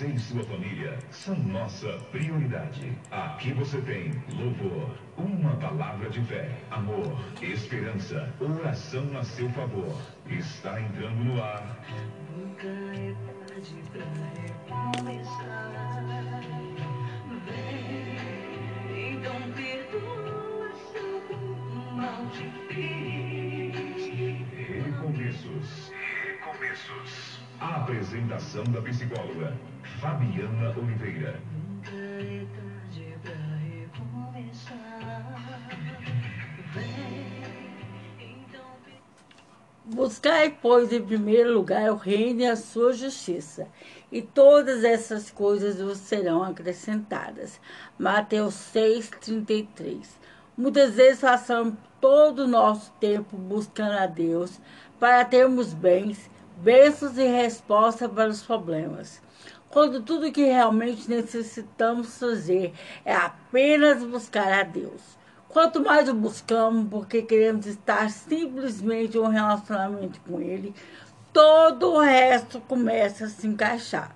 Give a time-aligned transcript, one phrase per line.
[0.00, 2.96] Você e sua família são nossa prioridade.
[3.10, 9.94] Aqui você tem louvor, uma palavra de fé, amor, esperança, oração a seu favor.
[10.26, 11.84] Está entrando no ar.
[12.34, 13.14] Nunca é
[13.46, 14.06] tarde pra
[15.04, 16.40] recomeçar.
[17.44, 23.76] Vem, então perdoa se eu mal te fiz.
[24.86, 25.92] Recomeços.
[26.24, 27.40] Recomeços.
[27.60, 29.54] A apresentação da psicóloga
[30.00, 31.38] Fabiana Oliveira.
[31.52, 32.46] Nunca é
[39.84, 43.68] Buscai, pois, em primeiro lugar o reino e a sua justiça,
[44.10, 47.60] e todas essas coisas vos serão acrescentadas.
[47.98, 50.06] Mateus 6,33.
[50.56, 54.58] Muitas vezes passamos todo o nosso tempo buscando a Deus
[54.98, 59.20] para termos bens, bênçãos e resposta para os problemas.
[59.70, 65.00] Quando tudo que realmente necessitamos fazer é apenas buscar a Deus.
[65.48, 70.74] Quanto mais o buscamos, porque queremos estar simplesmente em um relacionamento com Ele,
[71.32, 74.14] todo o resto começa a se encaixar.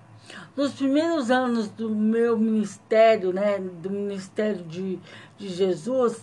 [0.57, 4.99] Nos primeiros anos do meu ministério, né, do ministério de,
[5.37, 6.21] de Jesus,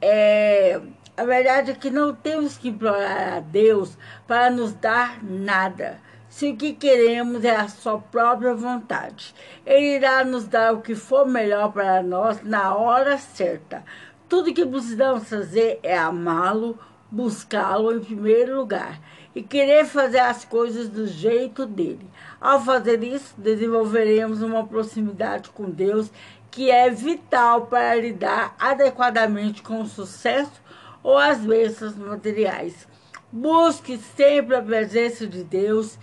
[0.00, 0.80] é,
[1.16, 6.00] a verdade é que não temos que implorar a Deus para nos dar nada.
[6.34, 9.32] Se o que queremos é a sua própria vontade,
[9.64, 13.84] Ele irá nos dar o que for melhor para nós na hora certa.
[14.28, 16.76] Tudo que precisamos fazer é amá-lo,
[17.08, 19.00] buscá-lo em primeiro lugar
[19.32, 22.10] e querer fazer as coisas do jeito dele.
[22.40, 26.10] Ao fazer isso, desenvolveremos uma proximidade com Deus
[26.50, 30.60] que é vital para lidar adequadamente com o sucesso
[31.00, 32.88] ou as bênçãos materiais.
[33.30, 35.96] Busque sempre a presença de Deus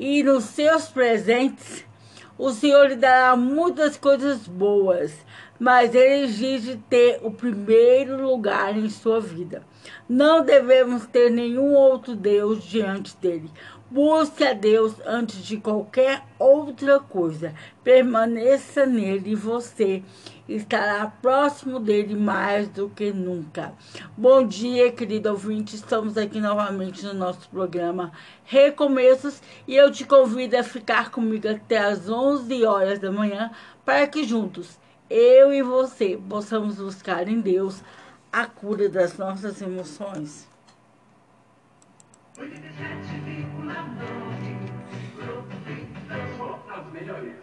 [0.00, 1.84] e nos seus presentes
[2.38, 5.12] o Senhor lhe dará muitas coisas boas,
[5.58, 9.62] mas ele exige ter o primeiro lugar em sua vida.
[10.08, 13.50] Não devemos ter nenhum outro Deus diante dele.
[13.90, 17.52] Busque a Deus antes de qualquer outra coisa.
[17.84, 20.02] Permaneça nele e você
[20.54, 23.72] estará próximo dele mais do que nunca.
[24.16, 25.76] Bom dia, querido ouvinte.
[25.76, 28.12] Estamos aqui novamente no nosso programa
[28.44, 33.50] Recomeços e eu te convido a ficar comigo até às 11 horas da manhã
[33.84, 34.78] para que juntos,
[35.08, 37.82] eu e você, possamos buscar em Deus
[38.32, 40.48] a cura das nossas emoções.
[42.36, 44.20] 87,9
[46.36, 47.39] Só as.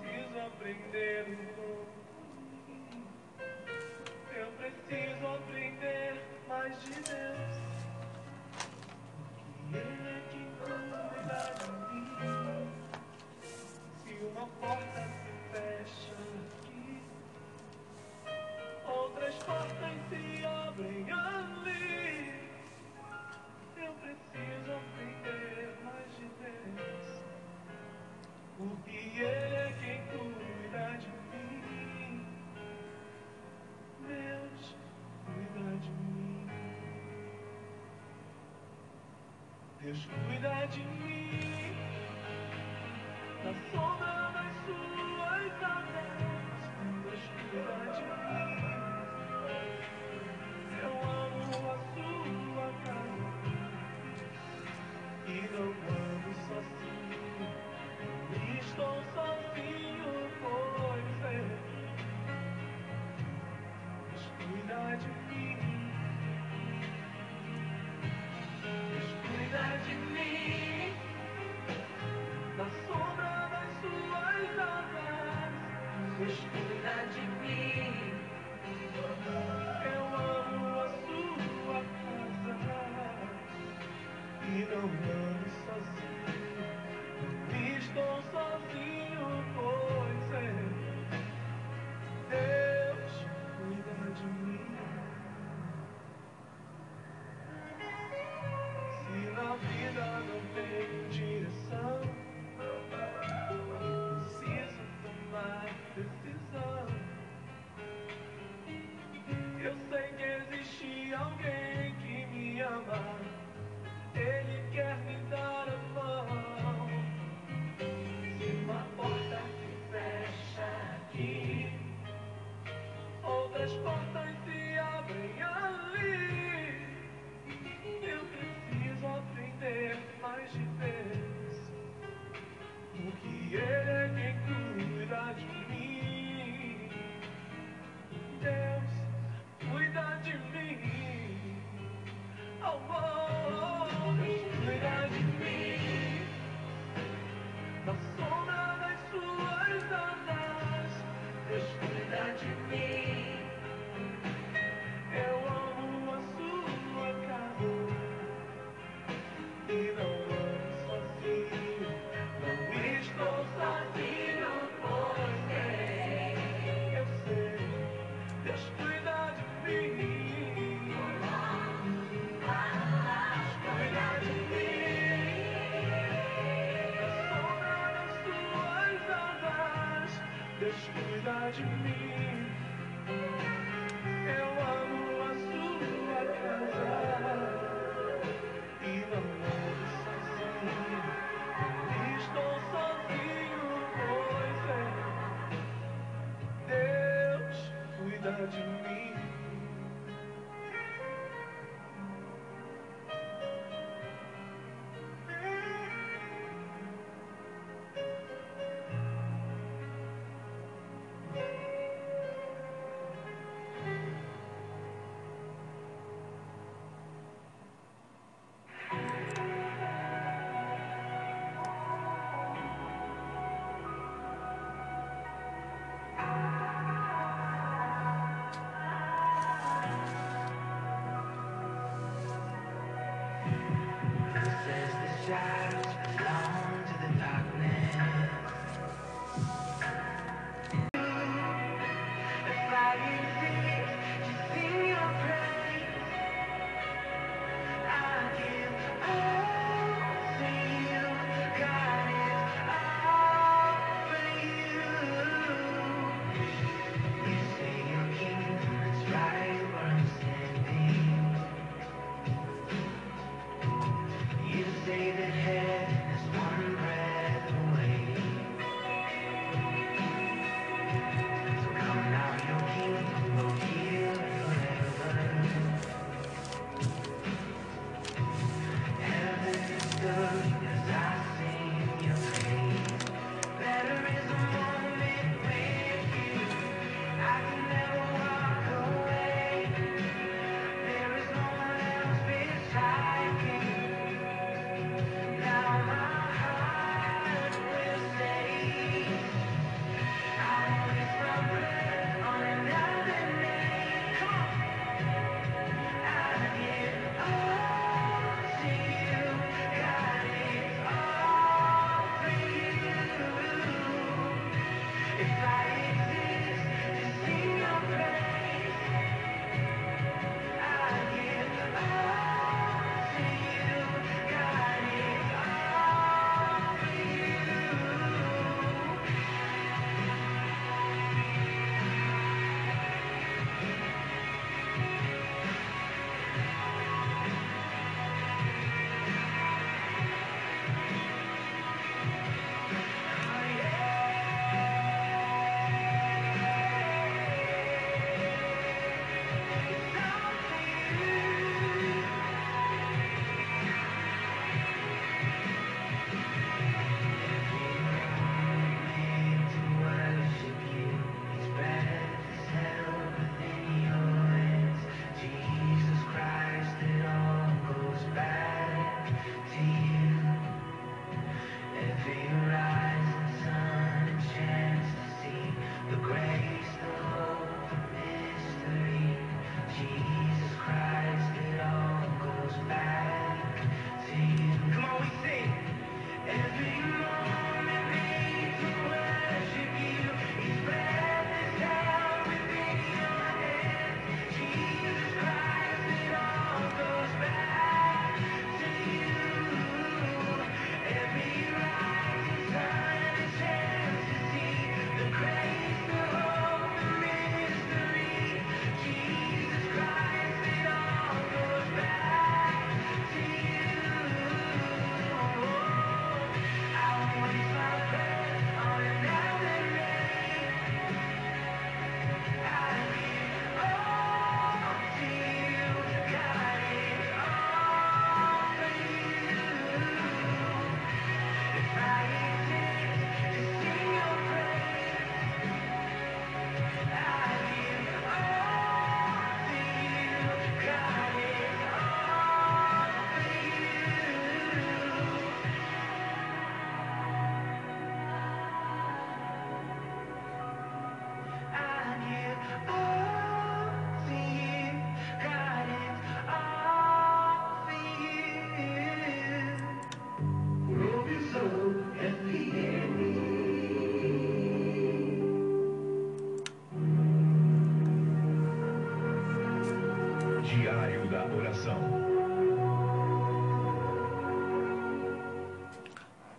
[0.00, 1.92] Preciso aprender um pouco.
[4.34, 6.12] Eu preciso aprender
[6.48, 7.73] mais de Deus.
[39.94, 41.03] Deus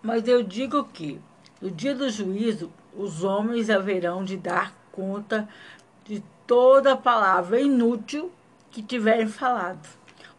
[0.05, 1.19] Mas eu digo que,
[1.59, 5.49] no dia do juízo, os homens haverão de dar conta
[6.03, 8.31] de toda palavra inútil
[8.69, 9.89] que tiverem falado,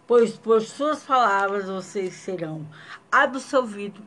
[0.07, 2.65] pois por suas palavras vocês serão
[3.11, 4.05] absolvidos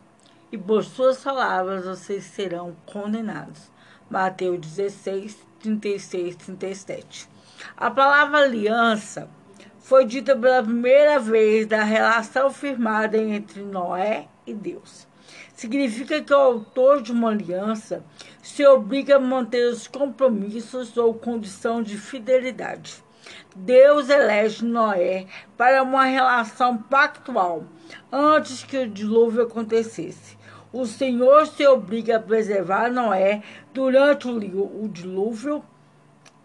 [0.49, 3.69] e por suas palavras vocês serão condenados.
[4.09, 7.29] Mateus 16, 36, 37.
[7.75, 9.29] A palavra aliança
[9.77, 15.08] foi dita pela primeira vez da relação firmada entre Noé e Deus.
[15.59, 18.01] Significa que o autor de uma aliança
[18.41, 23.03] se obriga a manter os compromissos ou condição de fidelidade.
[23.53, 25.25] Deus elege Noé
[25.57, 27.65] para uma relação pactual
[28.09, 30.37] antes que o dilúvio acontecesse.
[30.71, 35.61] O Senhor se obriga a preservar Noé durante o dilúvio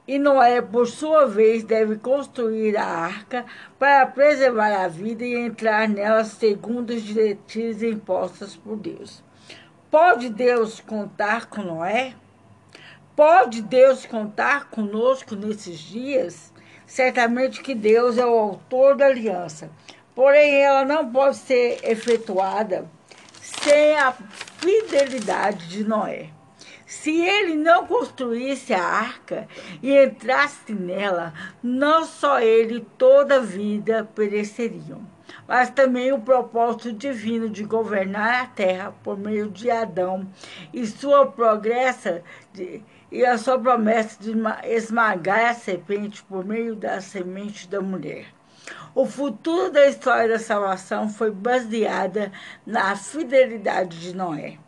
[0.07, 3.47] e Noé, por sua vez, deve construir a arca
[3.79, 9.25] para preservar a vida e entrar nela segundo as diretrizes impostas por Deus.
[9.91, 12.15] Pode Deus contar com Noé?
[13.17, 16.53] Pode Deus contar conosco nesses dias?
[16.85, 19.71] Certamente que Deus é o autor da aliança,
[20.15, 22.87] porém ela não pode ser efetuada
[23.41, 24.13] sem a
[24.59, 26.34] fidelidade de Noé.
[27.01, 29.47] Se ele não construísse a arca
[29.83, 35.03] e entrasse nela, não só ele toda a vida pereceriam,
[35.47, 40.27] mas também o propósito divino de governar a terra por meio de Adão
[40.73, 42.23] e sua progressa
[42.55, 42.83] de,
[43.13, 44.33] e a sua promessa de
[44.65, 48.27] esmagar a serpente por meio da semente da mulher.
[48.95, 52.33] O futuro da história da salvação foi baseada
[52.65, 54.59] na fidelidade de Noé.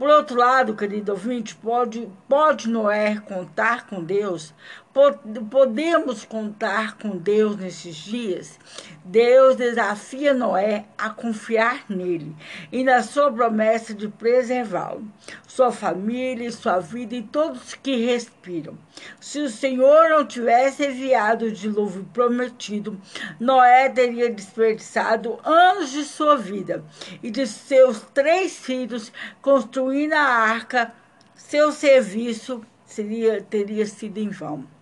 [0.00, 4.54] Por outro lado, querido ouvinte, pode, pode Noé contar com Deus?
[4.92, 8.58] Podemos contar com Deus nesses dias?
[9.04, 12.34] Deus desafia Noé a confiar nele
[12.72, 15.06] e na sua promessa de preservá-lo,
[15.46, 18.76] sua família, sua vida e todos que respiram.
[19.20, 23.00] Se o Senhor não tivesse enviado o dilúvio prometido,
[23.38, 26.84] Noé teria desperdiçado anos de sua vida
[27.22, 30.92] e de seus três filhos construindo a arca.
[31.36, 34.79] Seu serviço seria, teria sido em vão.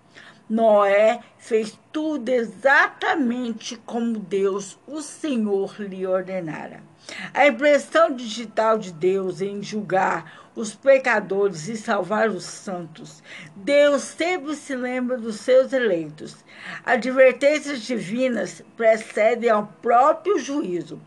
[0.48, 6.87] Noé fez tudo exatamente como Deus, o Senhor, lhe ordenara.
[7.32, 13.22] A impressão digital de Deus em julgar os pecadores e salvar os santos.
[13.54, 16.36] Deus sempre se lembra dos seus eleitos.
[16.84, 21.00] Advertências divinas precedem ao próprio juízo.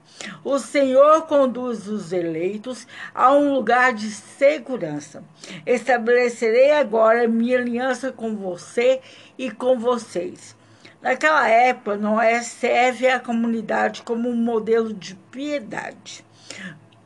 [0.44, 5.24] O Senhor conduz os eleitos a um lugar de segurança.
[5.66, 9.02] Estabelecerei agora minha aliança com você
[9.38, 10.56] e com vocês.
[11.02, 16.24] Naquela época, Noé serve à comunidade como um modelo de piedade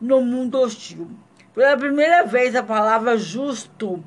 [0.01, 1.09] no mundo hostil.
[1.53, 4.03] Pela primeira vez, a palavra justo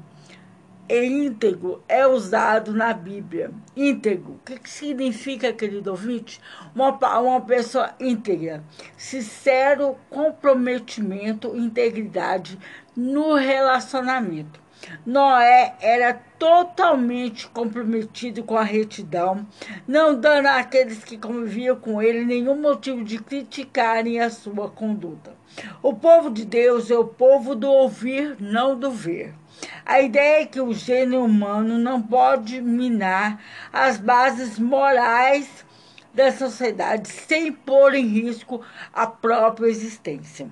[0.87, 3.50] e íntegro é usado na Bíblia.
[3.75, 6.38] Íntegro, o que, que significa, querido ouvinte?
[6.75, 6.90] Uma,
[7.21, 8.62] uma pessoa íntegra,
[8.95, 12.59] sincero comprometimento, integridade
[12.95, 14.68] no relacionamento.
[15.04, 19.47] Noé era totalmente comprometido com a retidão,
[19.87, 25.35] não dando àqueles que conviviam com ele nenhum motivo de criticarem a sua conduta.
[25.83, 29.35] O povo de Deus é o povo do ouvir, não do ver.
[29.85, 33.42] A ideia é que o gênero humano não pode minar
[33.73, 35.64] as bases morais
[36.14, 38.61] da sociedade sem pôr em risco
[38.92, 40.49] a própria existência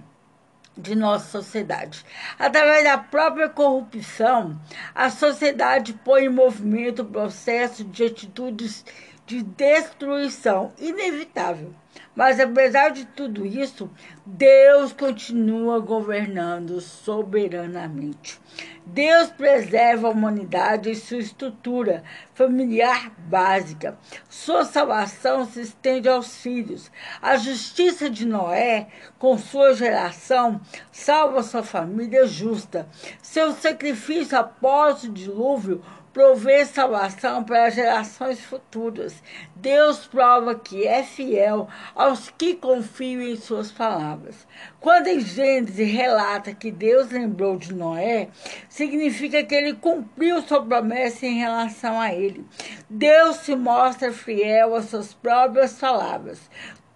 [0.76, 2.04] de nossa sociedade.
[2.38, 4.61] Através da própria corrupção,
[4.95, 8.85] a sociedade põe em movimento o processo de atitudes
[9.26, 11.75] de destruição inevitável.
[12.17, 13.91] Mas apesar de tudo isso,
[14.25, 18.41] Deus continua governando soberanamente.
[18.87, 23.99] Deus preserva a humanidade e sua estrutura familiar básica.
[24.31, 26.91] Sua salvação se estende aos filhos.
[27.21, 28.87] A justiça de Noé,
[29.19, 32.89] com sua geração, salva sua família justa.
[33.21, 35.83] Seu sacrifício após o dilúvio
[36.17, 39.23] prover salvação para gerações futuras.
[39.55, 44.49] Deus prova que é fiel aos que confiam em suas palavras.
[44.81, 48.29] Quando em Gênesis relata que Deus lembrou de Noé,
[48.67, 52.47] significa que ele cumpriu sua promessa em relação a ele.
[52.89, 56.41] Deus se mostra fiel às suas próprias palavras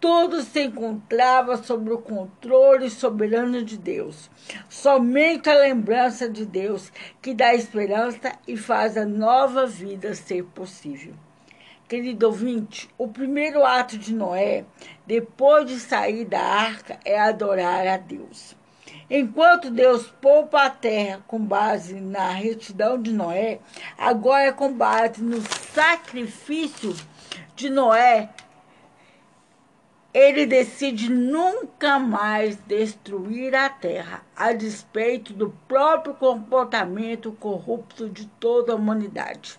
[0.01, 4.31] tudo se encontrava sob o controle soberano de Deus.
[4.69, 6.91] Somente a lembrança de Deus
[7.21, 11.13] que dá esperança e faz a nova vida ser possível.
[11.87, 14.65] Querido ouvinte, o primeiro ato de Noé,
[15.07, 18.57] depois de sair da arca, é adorar a Deus.
[19.11, 23.59] Enquanto Deus poupa a terra com base na retidão de Noé,
[23.99, 26.95] agora é com base no sacrifício
[27.57, 28.31] de Noé,
[30.13, 38.73] ele decide nunca mais destruir a terra, a despeito do próprio comportamento corrupto de toda
[38.73, 39.59] a humanidade.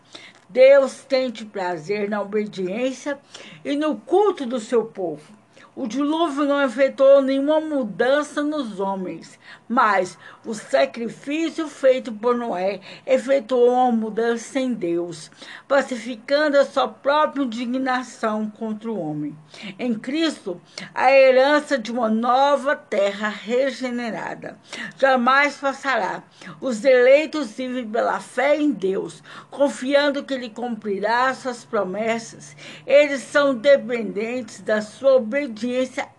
[0.50, 3.18] Deus tem prazer na obediência
[3.64, 5.41] e no culto do seu povo.
[5.82, 13.72] O dilúvio não efetuou nenhuma mudança nos homens, mas o sacrifício feito por Noé efetuou
[13.72, 15.32] uma mudança em Deus,
[15.68, 19.36] pacificando a sua própria indignação contra o homem.
[19.80, 20.62] Em Cristo,
[20.94, 24.60] a herança de uma nova terra regenerada
[25.00, 26.22] jamais passará.
[26.62, 32.56] Os eleitos vivem pela fé em Deus, confiando que Ele cumprirá suas promessas.
[32.86, 35.71] Eles são dependentes da sua obediência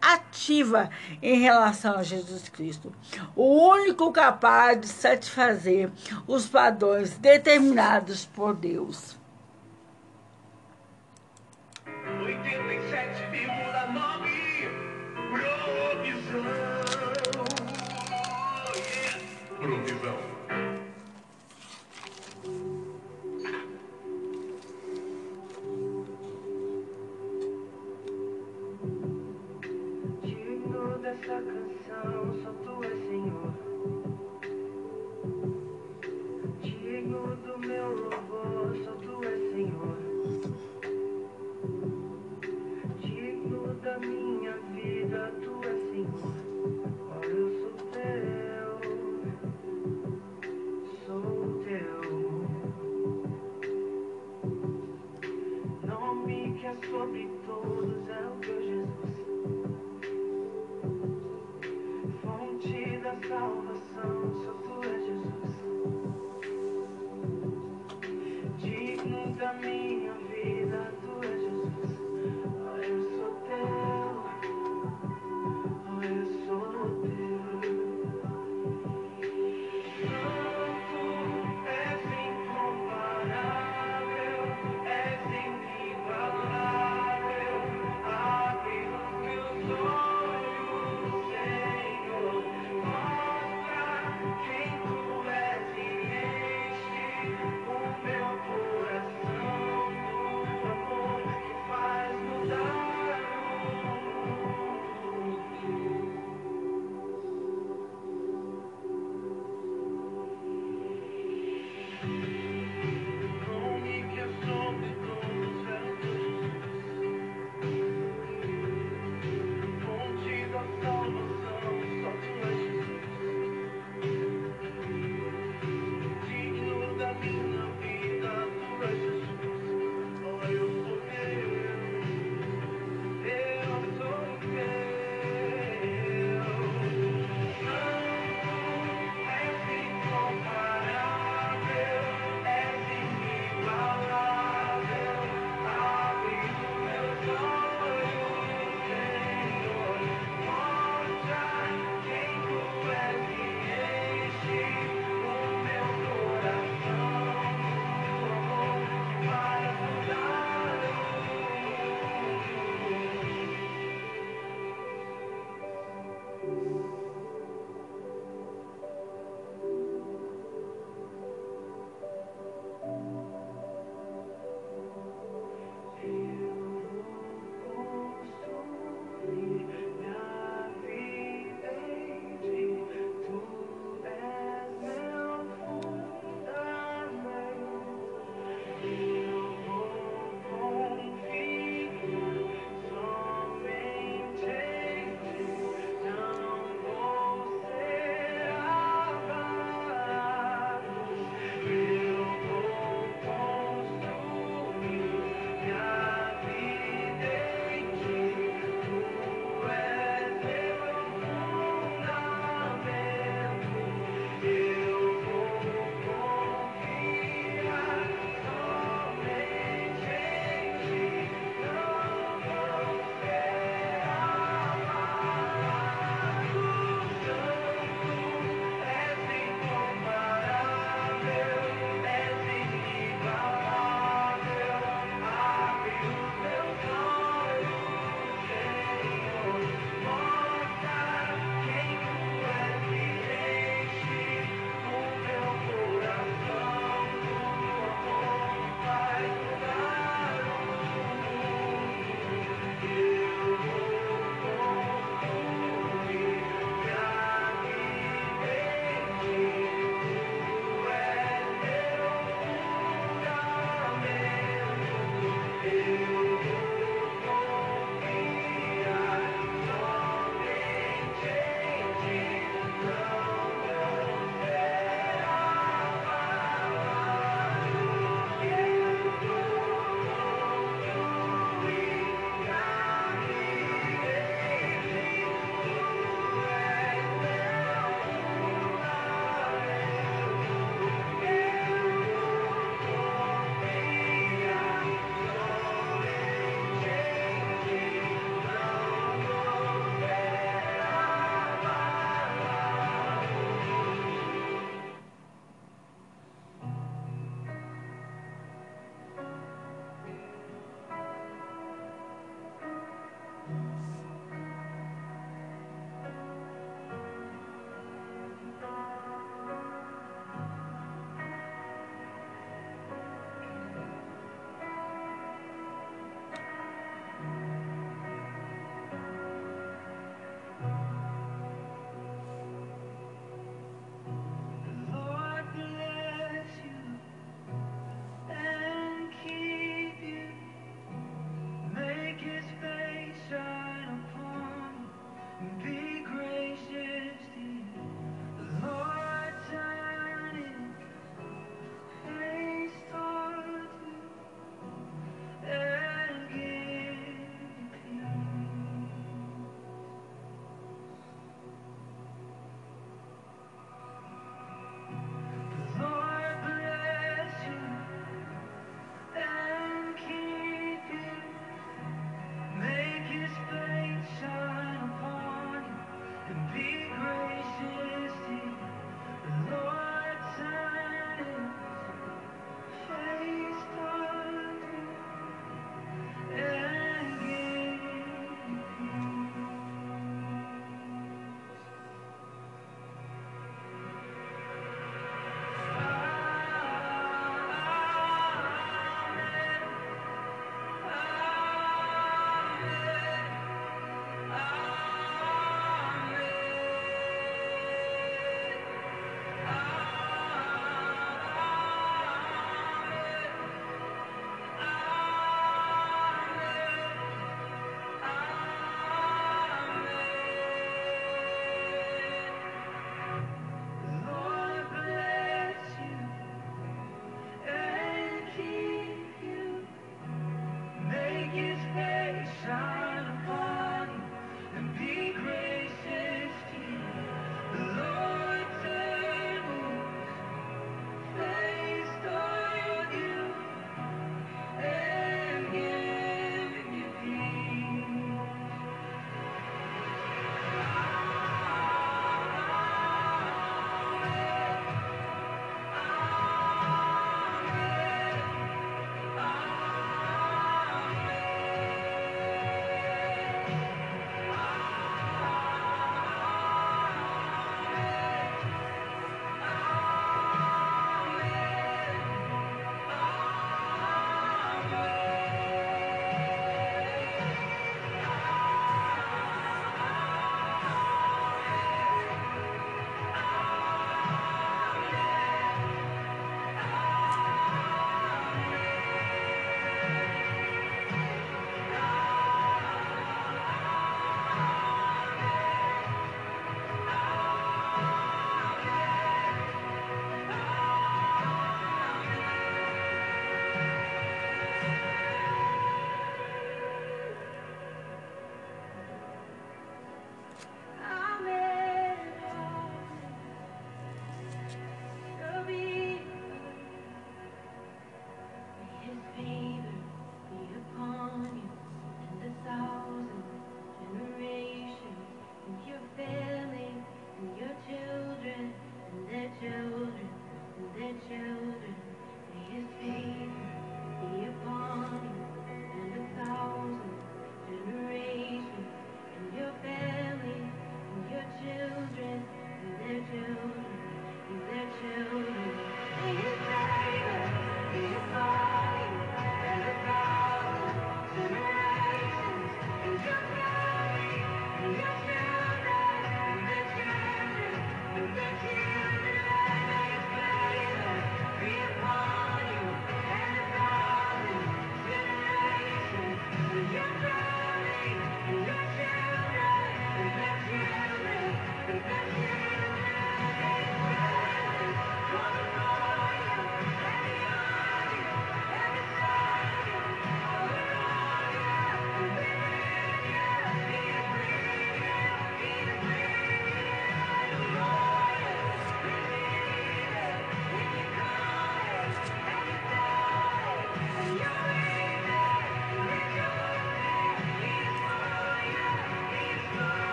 [0.00, 0.88] ativa
[1.22, 2.92] em relação a Jesus Cristo
[3.34, 5.90] o único capaz de satisfazer
[6.26, 9.18] os padrões determinados por Deus.
[11.86, 14.38] 87,9
[15.30, 16.44] Provisão.
[18.76, 19.18] Yeah.
[19.58, 20.27] Provisão.
[31.28, 32.37] Digno dessa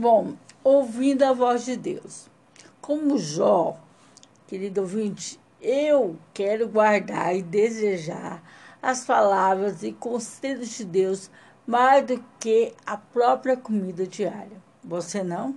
[0.00, 0.32] Bom,
[0.64, 2.26] ouvindo a voz de Deus.
[2.80, 3.76] Como Jó,
[4.46, 8.42] querido ouvinte, eu quero guardar e desejar
[8.80, 11.30] as palavras e conselhos de Deus
[11.66, 14.56] mais do que a própria comida diária.
[14.82, 15.54] Você não?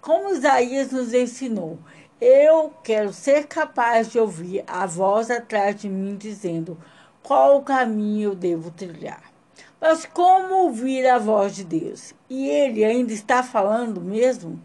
[0.00, 1.78] Como Isaías nos ensinou,
[2.18, 6.78] eu quero ser capaz de ouvir a voz atrás de mim dizendo
[7.22, 9.27] qual caminho eu devo trilhar.
[9.80, 12.12] Mas como ouvir a voz de Deus?
[12.28, 14.60] E ele ainda está falando mesmo?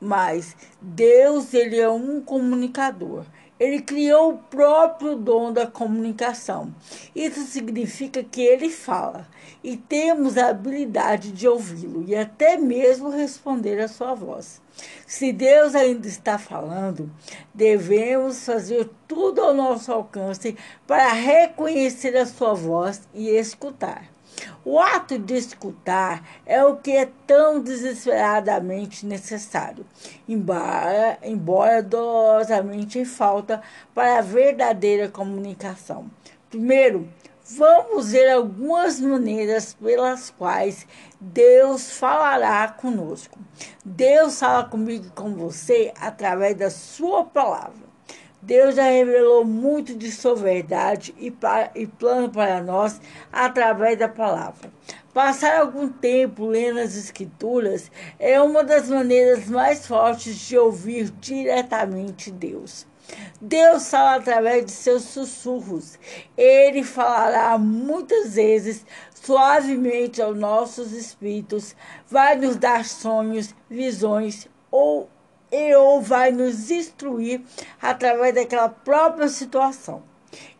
[0.00, 3.24] Mas Deus, ele é um comunicador.
[3.58, 6.72] Ele criou o próprio dom da comunicação.
[7.16, 9.26] Isso significa que ele fala
[9.64, 14.62] e temos a habilidade de ouvi-lo e até mesmo responder à sua voz.
[15.04, 17.10] Se Deus ainda está falando,
[17.52, 24.17] devemos fazer tudo ao nosso alcance para reconhecer a sua voz e escutar.
[24.64, 29.86] O ato de escutar é o que é tão desesperadamente necessário,
[30.28, 33.62] embora, embora dolorosamente em falta
[33.94, 36.10] para a verdadeira comunicação.
[36.50, 37.08] Primeiro,
[37.56, 40.86] vamos ver algumas maneiras pelas quais
[41.20, 43.38] Deus falará conosco.
[43.84, 47.87] Deus fala comigo e com você através da sua palavra.
[48.40, 53.00] Deus já revelou muito de sua verdade e, para, e plano para nós
[53.32, 54.70] através da palavra.
[55.12, 62.30] Passar algum tempo lendo as Escrituras é uma das maneiras mais fortes de ouvir diretamente
[62.30, 62.86] Deus.
[63.40, 65.98] Deus fala através de seus sussurros.
[66.36, 71.74] Ele falará muitas vezes suavemente aos nossos espíritos,
[72.06, 75.08] vai nos dar sonhos, visões ou
[75.76, 77.40] ou vai nos instruir
[77.80, 80.02] através daquela própria situação.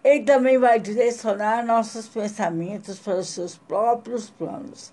[0.02, 4.92] Ele também vai direcionar nossos pensamentos para os seus próprios planos.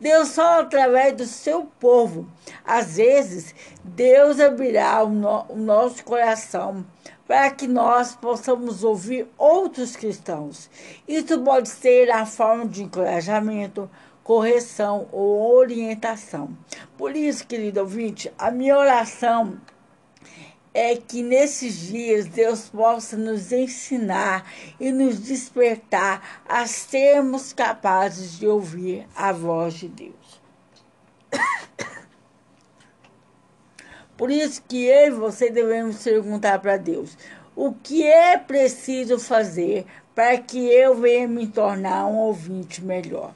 [0.00, 2.28] Deus fala através do seu povo.
[2.64, 6.84] Às vezes, Deus abrirá o, no, o nosso coração
[7.26, 10.68] para que nós possamos ouvir outros cristãos.
[11.06, 13.88] Isso pode ser a forma de encorajamento,
[14.22, 16.56] correção ou orientação.
[16.96, 19.60] Por isso, querido ouvinte, a minha oração
[20.74, 28.46] é que nesses dias Deus possa nos ensinar e nos despertar a sermos capazes de
[28.46, 30.40] ouvir a voz de Deus.
[34.16, 37.18] Por isso que eu e você devemos perguntar para Deus:
[37.54, 43.34] o que é preciso fazer para que eu venha me tornar um ouvinte melhor?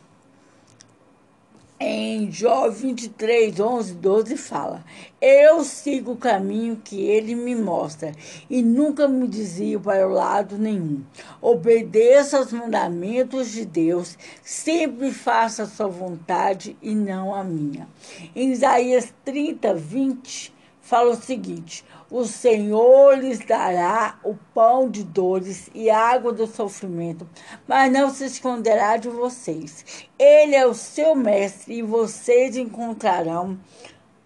[1.79, 4.83] Em Jó 23, 11, 12 fala:
[5.21, 8.13] Eu sigo o caminho que ele me mostra
[8.49, 11.03] e nunca me desvio para o lado nenhum.
[11.39, 17.87] Obedeça aos mandamentos de Deus, sempre faça a sua vontade e não a minha.
[18.35, 20.56] Em Isaías 30, 20,
[20.87, 27.29] fala o seguinte: O Senhor lhes dará o pão de dores e água do sofrimento,
[27.67, 30.07] mas não se esconderá de vocês.
[30.19, 33.59] Ele é o seu mestre e vocês encontrarão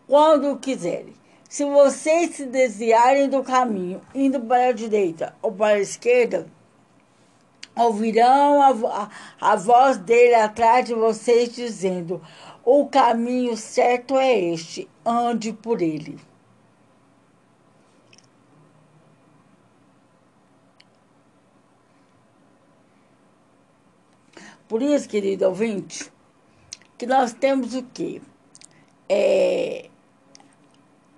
[0.07, 1.15] quando quiserem.
[1.49, 6.47] Se vocês se desviarem do caminho, indo para a direita ou para a esquerda,
[7.75, 9.09] ouvirão a,
[9.41, 12.21] a, a voz dele atrás de vocês dizendo:
[12.63, 16.30] O caminho certo é este, ande por ele.
[24.71, 26.13] Por isso, querido ouvinte,
[26.97, 28.23] que nós temos o quê?
[29.09, 29.91] É,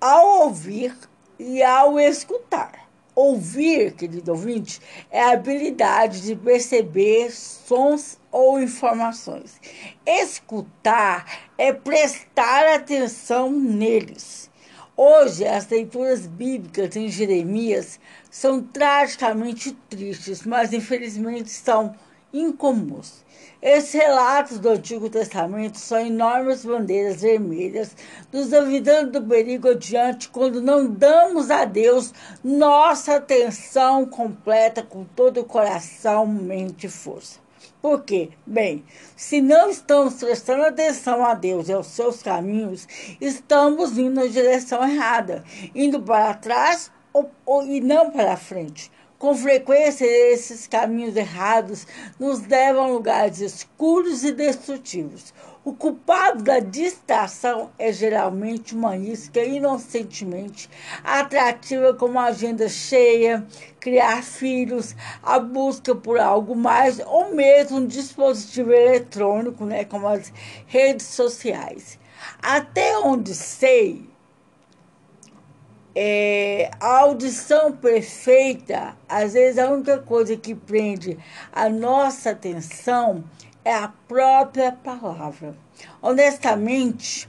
[0.00, 0.96] ao ouvir
[1.38, 2.88] e ao escutar.
[3.14, 9.60] Ouvir, querido ouvinte, é a habilidade de perceber sons ou informações.
[10.06, 14.50] Escutar é prestar atenção neles.
[14.96, 18.00] Hoje, as leituras bíblicas em Jeremias
[18.30, 21.94] são tragicamente tristes, mas infelizmente são
[22.32, 23.21] incomuns.
[23.62, 27.94] Esses relatos do Antigo Testamento são enormes bandeiras vermelhas,
[28.32, 35.42] nos avisando do perigo adiante quando não damos a Deus nossa atenção completa com todo
[35.42, 37.38] o coração, mente e força.
[37.80, 38.30] Por quê?
[38.44, 38.84] Bem,
[39.14, 42.88] se não estamos prestando atenção a Deus e aos seus caminhos,
[43.20, 48.90] estamos indo na direção errada, indo para trás ou, ou, e não para frente.
[49.22, 51.86] Com frequência, esses caminhos errados
[52.18, 55.32] nos levam a lugares escuros e destrutivos.
[55.64, 60.68] O culpado da distração é geralmente uma isca inocentemente
[61.04, 63.46] atrativa, como a agenda cheia,
[63.78, 70.32] criar filhos, a busca por algo mais, ou mesmo um dispositivo eletrônico, né, como as
[70.66, 71.96] redes sociais.
[72.42, 74.11] Até onde sei,
[75.94, 81.18] é, a audição perfeita, às vezes a única coisa que prende
[81.52, 83.24] a nossa atenção
[83.64, 85.54] é a própria palavra.
[86.00, 87.28] Honestamente,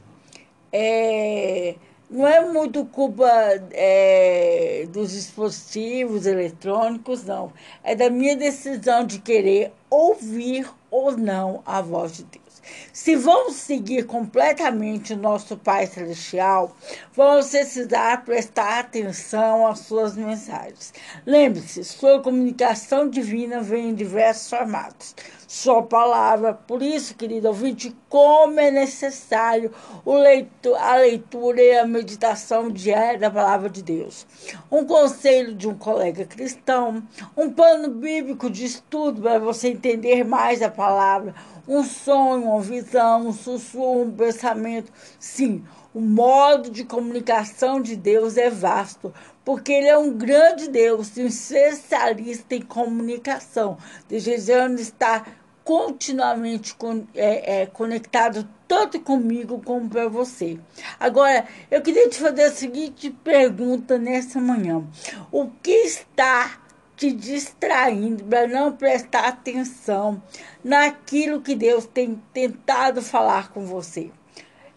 [0.71, 1.75] é,
[2.09, 3.27] não é muito culpa
[3.71, 7.51] é, dos dispositivos eletrônicos, não.
[7.83, 12.42] É da minha decisão de querer ouvir ou não a voz de Deus.
[12.91, 16.75] Se vamos seguir completamente o nosso Pai Celestial,
[17.13, 20.93] vamos precisar prestar atenção às suas mensagens.
[21.25, 25.15] Lembre-se, sua comunicação divina vem em diversos formatos.
[25.47, 29.71] Sua palavra, por isso, querido ouvinte, como é necessário
[30.05, 34.25] leitu a leitura e a meditação diária da palavra de Deus.
[34.71, 37.03] Um conselho de um colega cristão,
[37.37, 41.35] um plano bíblico de estudo para você entender mais a palavra
[41.67, 44.91] um sonho, uma visão, um sussurro, um pensamento.
[45.19, 49.13] Sim, o modo de comunicação de Deus é vasto,
[49.45, 53.77] porque Ele é um grande Deus, um especialista em comunicação,
[54.09, 56.75] desejando estar continuamente
[57.15, 60.59] é, é, conectado tanto comigo como para você.
[60.99, 64.83] Agora, eu queria te fazer a seguinte pergunta nessa manhã:
[65.31, 66.62] o que está
[66.95, 70.21] te distraindo para não prestar atenção
[70.63, 74.11] naquilo que Deus tem tentado falar com você.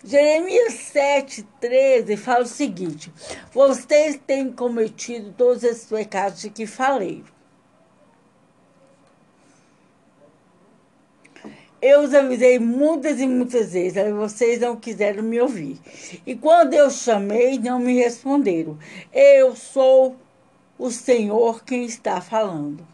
[0.03, 3.13] Jeremias 7,13 fala o seguinte:
[3.53, 7.25] Vocês têm cometido todos esses pecados de que falei.
[11.83, 15.79] Eu os avisei muitas e muitas vezes, mas vocês não quiseram me ouvir.
[16.27, 18.79] E quando eu chamei, não me responderam.
[19.13, 20.17] Eu sou
[20.79, 22.87] o Senhor quem está falando.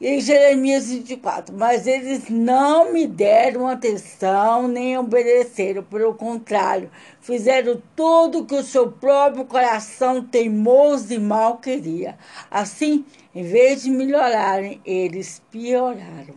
[0.00, 6.90] E em Jeremias 24, mas eles não me deram atenção nem obedeceram, pelo contrário,
[7.20, 12.18] fizeram tudo que o seu próprio coração teimoso e mal queria.
[12.50, 13.04] Assim,
[13.34, 16.34] em vez de melhorarem, eles pioraram.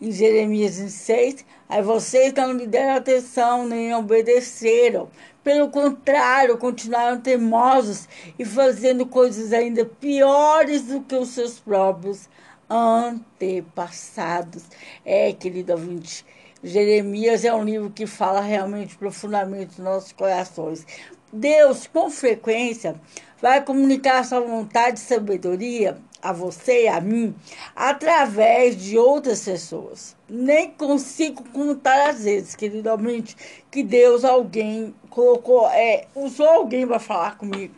[0.00, 5.08] Em Jeremias 26, aí vocês não me deram atenção nem obedeceram,
[5.44, 12.28] pelo contrário, continuaram teimosos e fazendo coisas ainda piores do que os seus próprios
[12.68, 14.64] antepassados.
[15.04, 16.24] É, querido ouvinte,
[16.62, 20.86] Jeremias é um livro que fala realmente profundamente nos nossos corações.
[21.30, 22.94] Deus, com frequência,
[23.42, 27.34] vai comunicar sua vontade e sabedoria a você e a mim
[27.76, 30.16] através de outras pessoas.
[30.26, 33.36] Nem consigo contar às vezes, queridamente,
[33.70, 37.74] que Deus alguém colocou, é, usou alguém para falar comigo.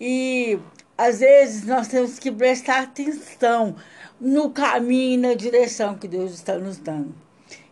[0.00, 0.58] E
[0.96, 3.74] às vezes nós temos que prestar atenção
[4.20, 7.14] no caminho na direção que Deus está nos dando.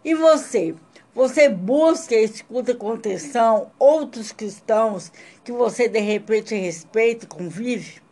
[0.05, 0.75] E você?
[1.15, 5.13] Você busca e escuta com atenção outros cristãos
[5.45, 8.04] que você de repente respeita e convive?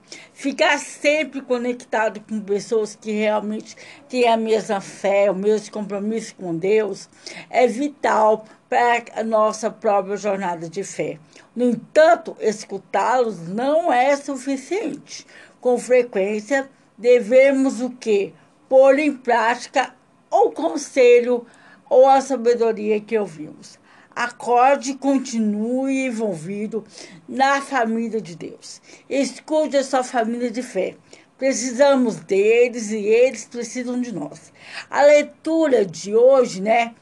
[0.42, 3.76] Ficar sempre conectado com pessoas que realmente
[4.08, 7.08] têm a mesma fé, o mesmo compromisso com Deus,
[7.48, 11.20] é vital para a nossa própria jornada de fé.
[11.54, 15.24] No entanto, escutá-los não é suficiente.
[15.60, 16.68] Com frequência,
[16.98, 18.32] devemos o quê?
[18.68, 19.94] Pôr em prática
[20.28, 21.46] o conselho
[21.88, 23.78] ou a sabedoria que ouvimos
[24.14, 26.84] acorde e continue envolvido
[27.28, 28.80] na família de Deus.
[29.08, 30.96] Escute a sua família de fé.
[31.38, 34.52] Precisamos deles e eles precisam de nós.
[34.88, 36.94] A leitura de hoje, né,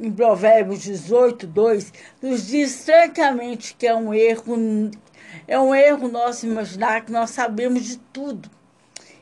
[0.00, 1.92] em Provérbios 18, 2,
[2.22, 4.90] nos diz francamente que é um erro,
[5.46, 8.50] é um erro nosso imaginar que nós sabemos de tudo.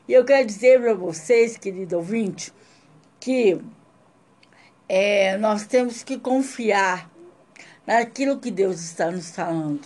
[0.07, 2.53] E eu quero dizer para vocês, querido ouvinte,
[3.19, 3.57] que
[4.95, 7.09] é, nós temos que confiar
[7.83, 9.81] naquilo que Deus está nos falando.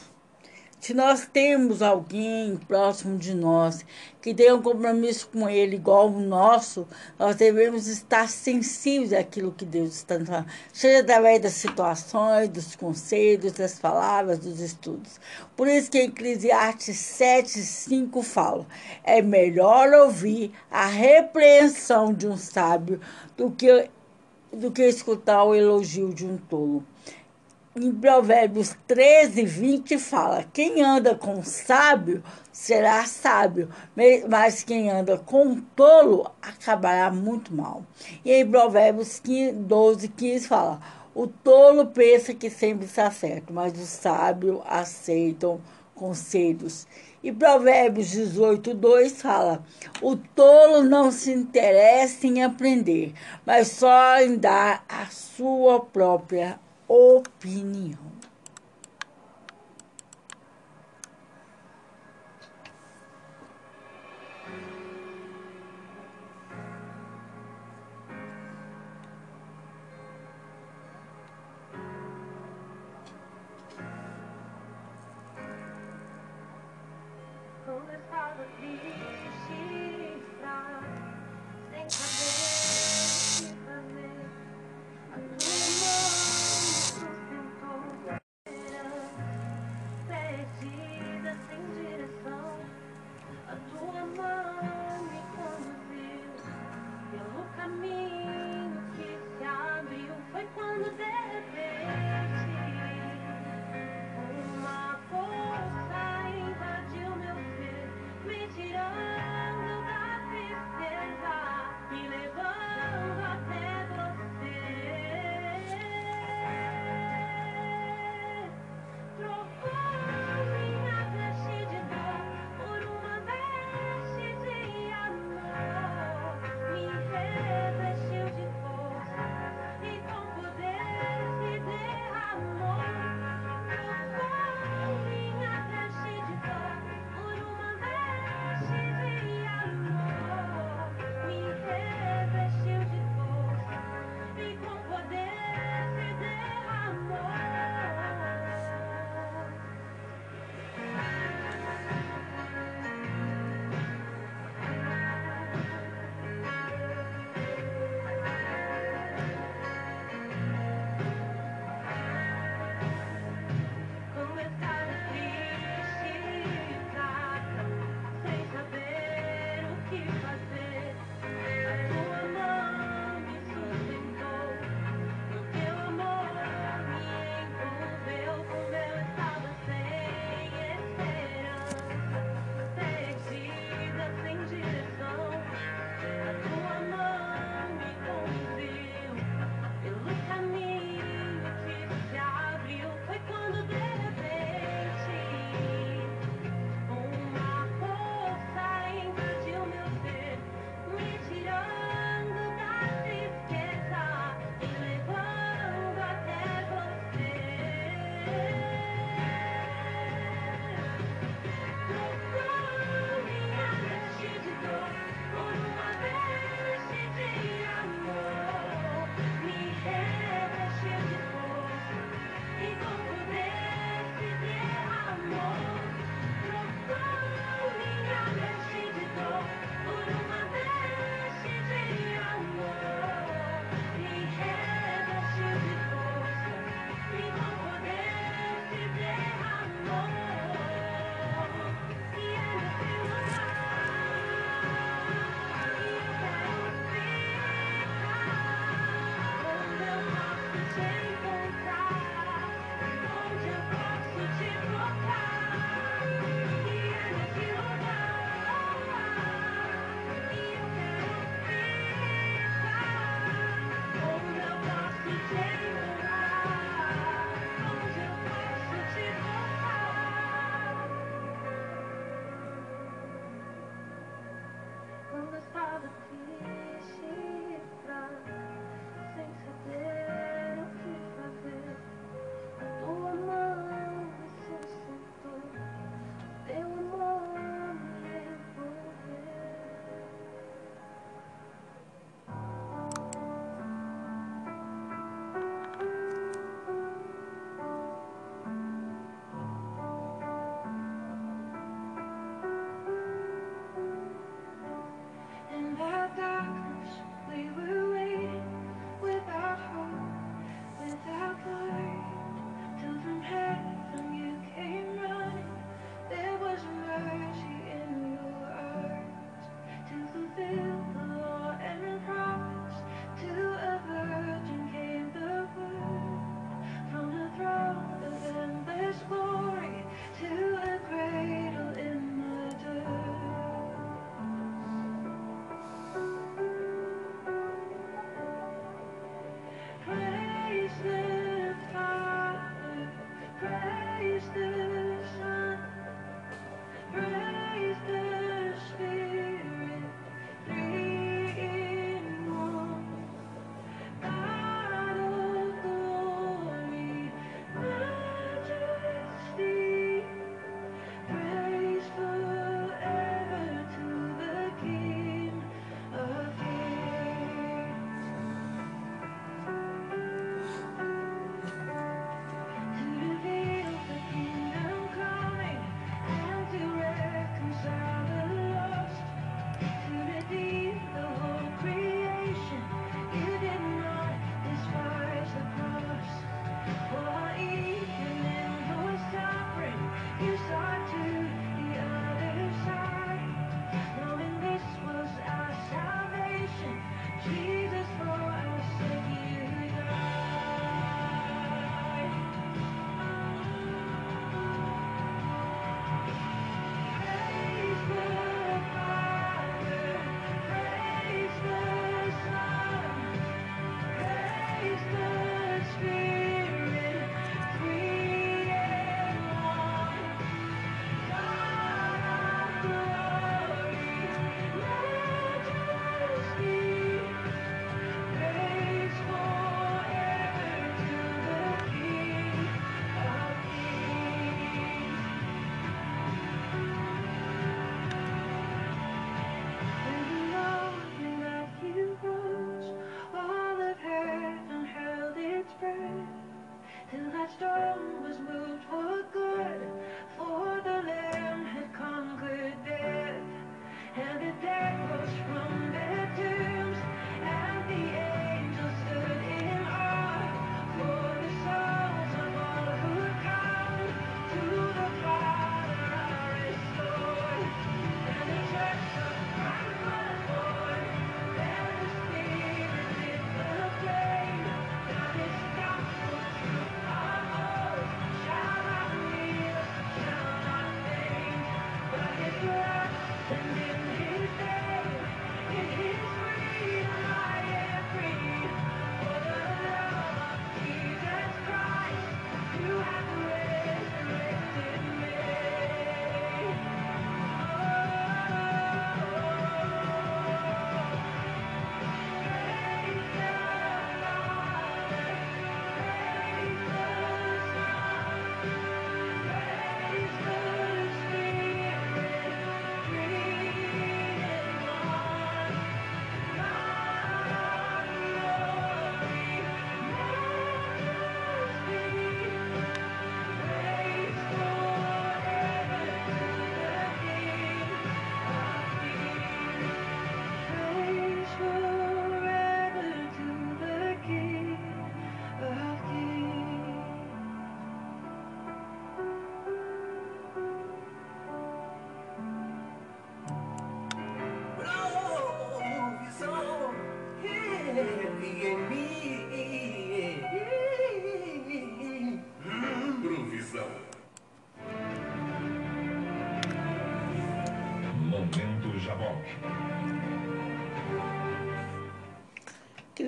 [0.81, 3.85] Se nós temos alguém próximo de nós
[4.21, 6.85] que tem um compromisso com Ele igual o nosso,
[7.17, 13.53] nós devemos estar sensíveis àquilo que Deus está falando, seja através das situações, dos conselhos,
[13.53, 15.21] das palavras, dos estudos.
[15.55, 18.67] Por isso que Eclesiastes 7, 5 fala:
[19.05, 22.99] é melhor ouvir a repreensão de um sábio
[23.37, 23.89] do que,
[24.57, 26.83] do que escutar o elogio de um tolo
[27.79, 33.69] em Provérbios 13, 20 fala: Quem anda com sábio será sábio,
[34.27, 37.83] mas quem anda com tolo acabará muito mal.
[38.25, 40.81] E em Provérbios 15, 12, 15 fala:
[41.13, 45.61] O tolo pensa que sempre está certo, mas os sábios aceitam
[45.93, 46.87] conselhos.
[47.27, 49.61] E Provérbios 18, 2 fala:
[50.01, 53.13] O tolo não se interessa em aprender,
[53.45, 56.57] mas só em dar a sua própria
[56.87, 58.16] opinião.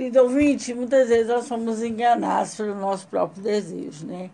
[0.10, 4.32] Querido ouvinte, muitas vezes nós somos enganados pelo nosso próprio desejo, né?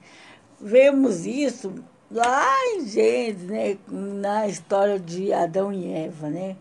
[0.57, 1.73] Vemos isso
[2.09, 3.77] lá em Gênesis, né?
[3.89, 6.55] Na história de Adão e Eva, né?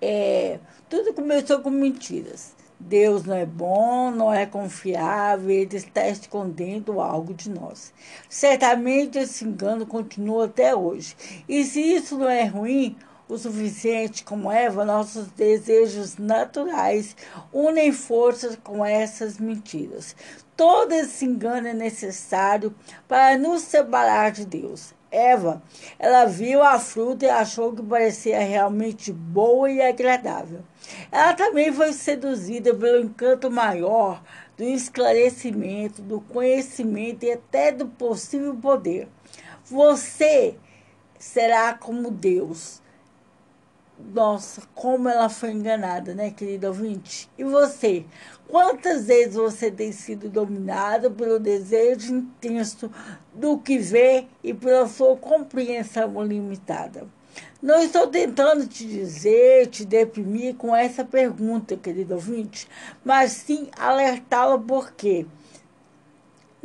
[0.00, 2.54] É, tudo começou com mentiras.
[2.80, 7.92] Deus não é bom, não é confiável, ele está escondendo algo de nós.
[8.26, 11.14] Certamente esse engano continua até hoje.
[11.46, 12.96] E se isso não é ruim,
[13.28, 17.16] o suficiente como Eva, nossos desejos naturais
[17.52, 20.14] unem forças com essas mentiras.
[20.56, 22.74] Todo esse engano é necessário
[23.06, 24.94] para nos separar de Deus.
[25.10, 25.62] Eva,
[25.98, 30.60] ela viu a fruta e achou que parecia realmente boa e agradável.
[31.10, 34.22] Ela também foi seduzida pelo encanto maior
[34.56, 39.08] do esclarecimento, do conhecimento e até do possível poder.
[39.64, 40.56] Você
[41.18, 42.82] será como Deus.
[43.98, 47.30] Nossa, como ela foi enganada, né, querido ouvinte?
[47.38, 48.04] E você?
[48.46, 52.90] Quantas vezes você tem sido dominado pelo desejo intenso
[53.34, 57.08] do que vê e pela sua compreensão limitada?
[57.62, 62.68] Não estou tentando te dizer, te deprimir com essa pergunta, querido ouvinte,
[63.02, 65.24] mas sim alertá-la por quê?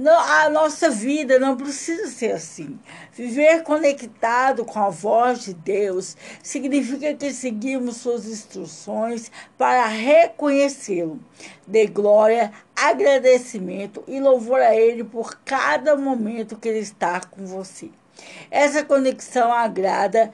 [0.09, 2.79] A nossa vida não precisa ser assim.
[3.13, 11.19] Viver conectado com a voz de Deus significa que seguimos suas instruções para reconhecê-lo.
[11.67, 17.89] Dê glória, agradecimento e louvor a Ele por cada momento que Ele está com você.
[18.49, 20.31] Essa conexão agrada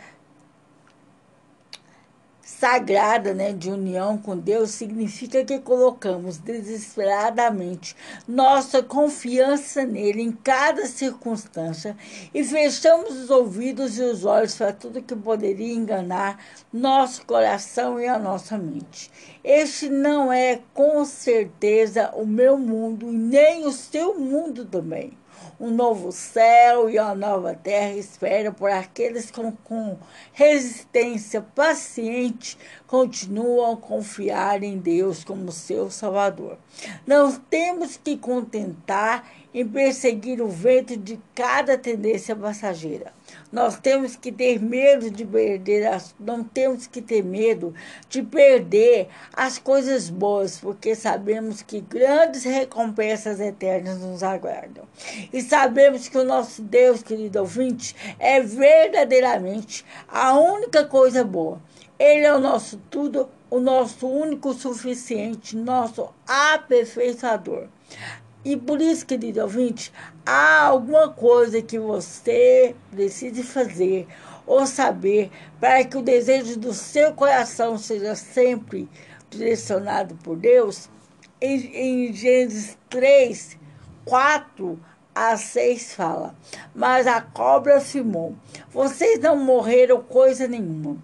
[2.47, 7.93] sagrada né, de união com Deus significa que colocamos desesperadamente
[8.25, 11.97] nossa confiança nele em cada circunstância
[12.33, 16.39] e fechamos os ouvidos e os olhos para tudo que poderia enganar
[16.71, 19.11] nosso coração e a nossa mente.
[19.43, 25.11] Este não é com certeza o meu mundo nem o seu mundo também
[25.59, 29.97] um novo céu e uma nova terra espera por aqueles que com
[30.33, 36.57] resistência paciente continuam a confiar em Deus como seu Salvador.
[37.05, 43.13] Não temos que contentar em perseguir o vento de cada tendência passageira.
[43.51, 47.73] Nós temos que ter medo de perder, as, não temos que ter medo
[48.09, 54.85] de perder as coisas boas, porque sabemos que grandes recompensas eternas nos aguardam.
[55.31, 61.61] E sabemos que o nosso Deus, querido ouvinte, é verdadeiramente a única coisa boa.
[61.97, 67.67] Ele é o nosso tudo, o nosso único suficiente, nosso aperfeiçoador.
[68.47, 69.91] E por isso, querido ouvinte,
[70.25, 74.07] há alguma coisa que você precise fazer
[74.45, 75.29] ou saber
[75.59, 78.87] para que o desejo do seu coração seja sempre
[79.29, 80.89] direcionado por Deus,
[81.41, 83.57] em, em Gênesis 3,
[84.05, 84.79] 4
[85.13, 86.33] a 6 fala:
[86.73, 88.33] Mas a cobra afirmou:
[88.71, 90.95] Vocês não morreram coisa nenhuma.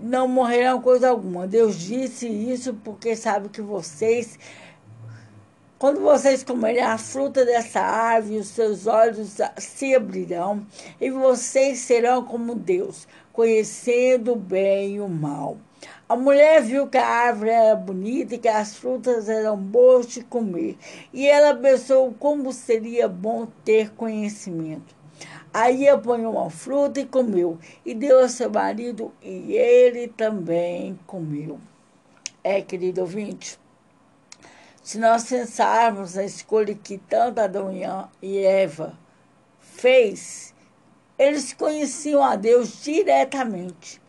[0.00, 1.46] Não morrerão coisa alguma.
[1.46, 4.38] Deus disse isso porque sabe que vocês
[5.78, 10.66] quando vocês comerem a fruta dessa árvore, os seus olhos se abrirão
[10.98, 15.58] e vocês serão como Deus, conhecendo o bem e o mal.
[16.08, 20.24] A mulher viu que a árvore era bonita e que as frutas eram boas de
[20.24, 20.78] comer,
[21.12, 24.96] e ela pensou como seria bom ter conhecimento.
[25.52, 31.58] Aí apanhou uma fruta e comeu, e deu ao seu marido, e ele também comeu.
[32.42, 33.58] É, querido ouvinte,
[34.86, 37.72] se nós pensarmos na escolha que tanto Adão
[38.22, 38.96] e Eva
[39.58, 40.54] fez,
[41.18, 44.00] eles conheciam a Deus diretamente.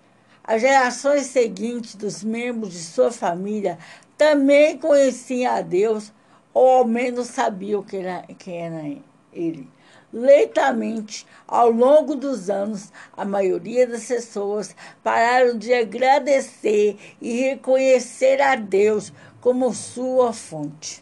[0.43, 3.79] As gerações seguintes dos membros de sua família
[4.15, 6.13] também conheciam a Deus,
[6.53, 9.01] ou ao menos sabiam quem era, quem era
[9.33, 9.67] ele.
[10.13, 18.55] Lentamente, ao longo dos anos, a maioria das pessoas pararam de agradecer e reconhecer a
[18.55, 19.11] Deus
[19.47, 21.01] como sua fonte.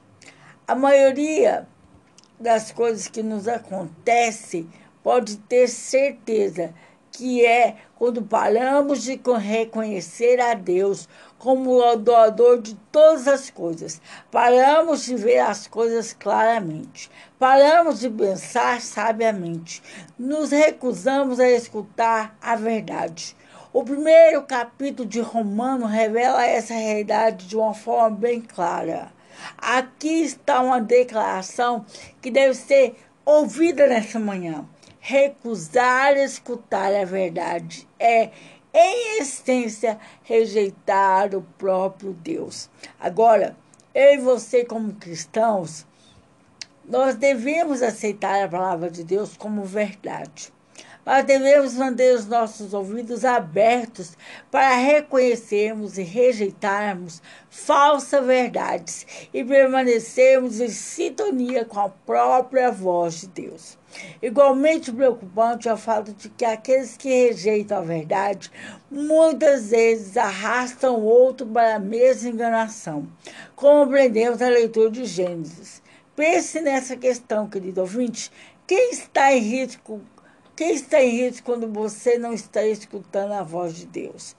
[0.68, 1.68] A maioria
[2.40, 4.68] das coisas que nos acontece
[5.02, 6.72] pode ter certeza
[7.12, 14.00] que é quando paramos de reconhecer a Deus como o doador de todas as coisas.
[14.30, 17.10] Paramos de ver as coisas claramente.
[17.40, 19.82] Paramos de pensar sabiamente.
[20.20, 23.36] Nos recusamos a escutar a verdade.
[23.76, 29.12] O primeiro capítulo de Romano revela essa realidade de uma forma bem clara.
[29.58, 31.86] Aqui está uma declaração
[32.22, 32.96] que deve ser
[33.26, 34.66] ouvida nessa manhã.
[34.98, 38.30] Recusar escutar a verdade é,
[38.74, 42.70] em essência, rejeitar o próprio Deus.
[42.98, 43.58] Agora,
[43.94, 45.86] eu e você, como cristãos,
[46.86, 50.55] nós devemos aceitar a palavra de Deus como verdade.
[51.06, 54.18] Nós devemos manter os nossos ouvidos abertos
[54.50, 63.28] para reconhecermos e rejeitarmos falsas verdades e permanecermos em sintonia com a própria voz de
[63.28, 63.78] Deus.
[64.20, 68.52] Igualmente preocupante é o fato de que aqueles que rejeitam a verdade
[68.90, 73.08] muitas vezes arrastam o outro para a mesma enganação,
[73.56, 75.84] como aprendemos na leitura de Gênesis.
[76.16, 78.32] Pense nessa questão, querido ouvinte.
[78.66, 80.02] Quem está em risco
[80.56, 84.36] quem está em risco quando você não está escutando a voz de Deus?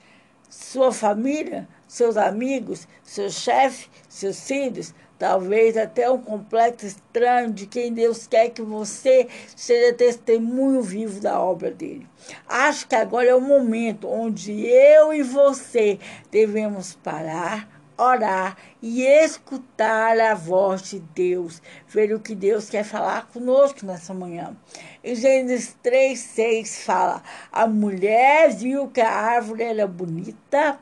[0.49, 7.93] Sua família, seus amigos, seu chefe, seus filhos, talvez até um complexo estranho de quem
[7.93, 12.07] Deus quer que você seja testemunho vivo da obra dele.
[12.49, 15.99] Acho que agora é o momento onde eu e você
[16.31, 23.29] devemos parar orar e escutar a voz de Deus, ver o que Deus quer falar
[23.33, 24.57] conosco nessa manhã.
[25.03, 30.79] Em Gênesis 3, 6 fala: A mulher viu que a árvore era bonita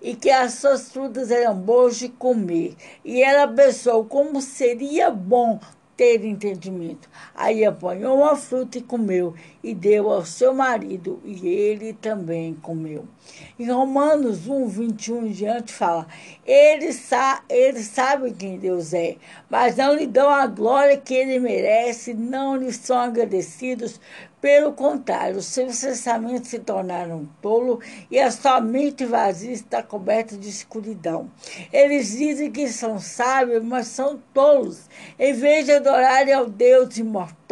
[0.00, 2.76] e que as suas frutas eram boas de comer.
[3.04, 5.58] E ela pensou como seria bom
[5.96, 7.08] ter entendimento.
[7.34, 13.06] Aí apanhou uma fruta e comeu, e deu ao seu marido, e ele também comeu.
[13.58, 16.06] Em Romanos 1, 21 em diante, fala:
[16.44, 19.16] eles, sa eles sabem quem Deus é,
[19.48, 24.00] mas não lhe dão a glória que ele merece, não lhe são agradecidos,
[24.44, 27.80] pelo contrário, seus pensamentos se tornaram tolo
[28.10, 31.30] e a sua mente vazia está coberta de escuridão.
[31.72, 34.82] Eles dizem que são sábios, mas são tolos.
[35.18, 37.43] Em vez de adorarem ao Deus imortal,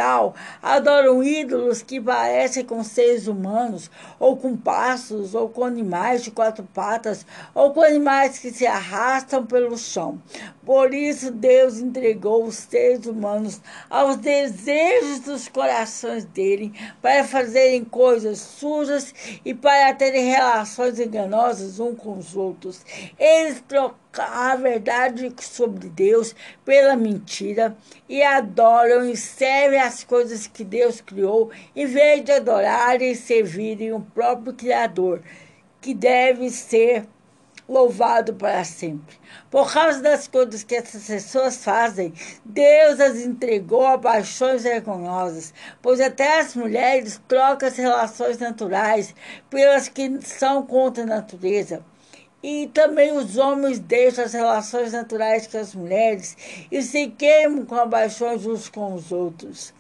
[0.62, 6.64] adoram ídolos que parecem com seres humanos, ou com pássaros, ou com animais de quatro
[6.74, 10.20] patas, ou com animais que se arrastam pelo chão.
[10.64, 18.38] Por isso, Deus entregou os seres humanos aos desejos dos corações dele para fazerem coisas
[18.38, 19.14] sujas
[19.45, 22.84] e para terem relações enganosas uns com os outros.
[23.18, 26.35] Eles trocam a verdade sobre Deus
[26.65, 27.77] pela mentira
[28.09, 33.93] e adoram e servem as coisas que Deus criou, em vez de adorarem e servirem
[33.93, 35.23] o próprio Criador,
[35.81, 37.07] que deve ser
[37.69, 39.17] louvado para sempre.
[39.51, 42.13] Por causa das coisas que essas pessoas fazem,
[42.45, 49.15] Deus as entregou a paixões vergonhosas, pois até as mulheres trocam as relações naturais
[49.49, 51.83] pelas que são contra a natureza.
[52.43, 56.36] E também os homens deixam as relações naturais com as mulheres
[56.70, 59.72] e se queimam com paixões uns com os outros.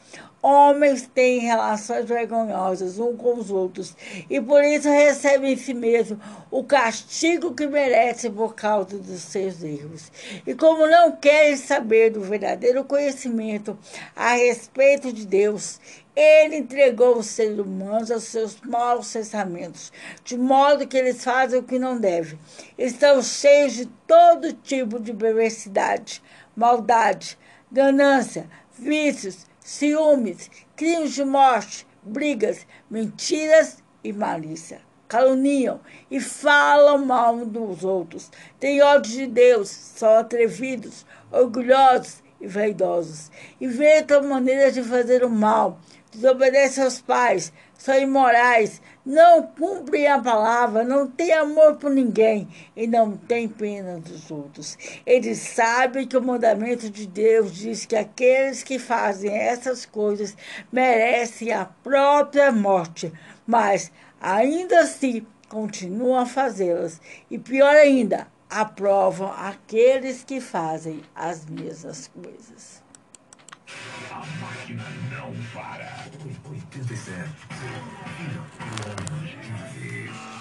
[0.42, 3.96] Homens têm relações vergonhosas uns com os outros
[4.28, 9.62] e por isso recebem em si mesmo o castigo que merecem por causa dos seus
[9.62, 10.10] erros.
[10.44, 13.78] E como não querem saber do verdadeiro conhecimento
[14.16, 15.80] a respeito de Deus,
[16.14, 19.92] ele entregou os seres humanos aos seus maus pensamentos,
[20.24, 22.38] de modo que eles fazem o que não devem.
[22.76, 26.22] Estão cheios de todo tipo de perversidade,
[26.54, 27.38] maldade,
[27.70, 28.48] ganância,
[28.78, 34.80] vícios ciúmes, crimes de morte, brigas, mentiras e malícia.
[35.08, 38.30] Caluniam e falam mal dos outros.
[38.58, 43.30] Têm ódio de Deus, são atrevidos, orgulhosos e vaidosos.
[43.60, 45.78] Inventam maneiras de fazer o mal,
[46.12, 52.46] desobedecem aos pais, são imorais, não cumprem a palavra, não têm amor por ninguém
[52.76, 54.76] e não têm pena dos outros.
[55.04, 60.36] Eles sabem que o mandamento de Deus diz que aqueles que fazem essas coisas
[60.70, 63.12] merecem a própria morte,
[63.46, 63.90] mas
[64.20, 67.00] ainda assim continuam a fazê-las.
[67.30, 72.81] E pior ainda, aprovam aqueles que fazem as mesmas coisas.
[74.10, 76.04] A máquina não para.
[76.50, 77.30] 87.
[79.10, 80.31] Longe de ver.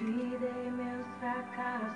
[0.00, 1.89] Te dei meus fracassos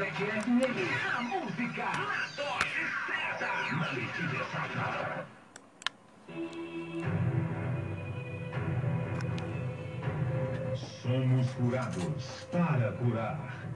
[0.00, 0.80] 97 FM.
[1.14, 3.50] A música na certa.
[11.02, 13.68] Somos curados para curar.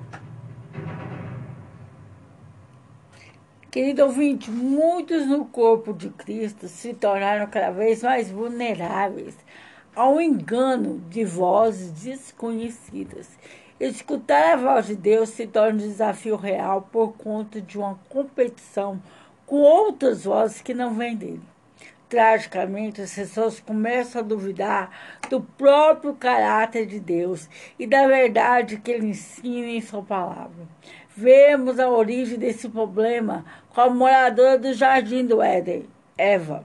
[3.71, 9.37] Querido ouvinte, muitos no corpo de Cristo se tornaram cada vez mais vulneráveis
[9.95, 13.29] ao engano de vozes desconhecidas.
[13.87, 18.99] Escutar a voz de Deus se torna um desafio real por conta de uma competição
[19.45, 21.43] com outras vozes que não vêm dele.
[22.09, 24.91] Tragicamente, as pessoas começam a duvidar
[25.29, 27.47] do próprio caráter de Deus
[27.79, 30.67] e da verdade que ele ensina em sua palavra.
[31.15, 35.87] Vemos a origem desse problema com a moradora do jardim do Éden,
[36.17, 36.65] Eva.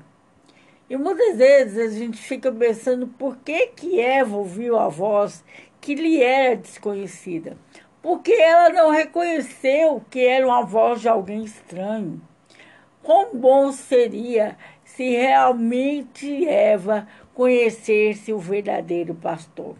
[0.89, 5.43] E muitas vezes a gente fica pensando por que, que Eva ouviu a voz
[5.81, 7.57] que lhe era desconhecida.
[8.01, 12.21] Porque ela não reconheceu que era uma voz de alguém estranho.
[13.03, 19.75] Quão bom seria se realmente Eva conhecesse o verdadeiro pastor.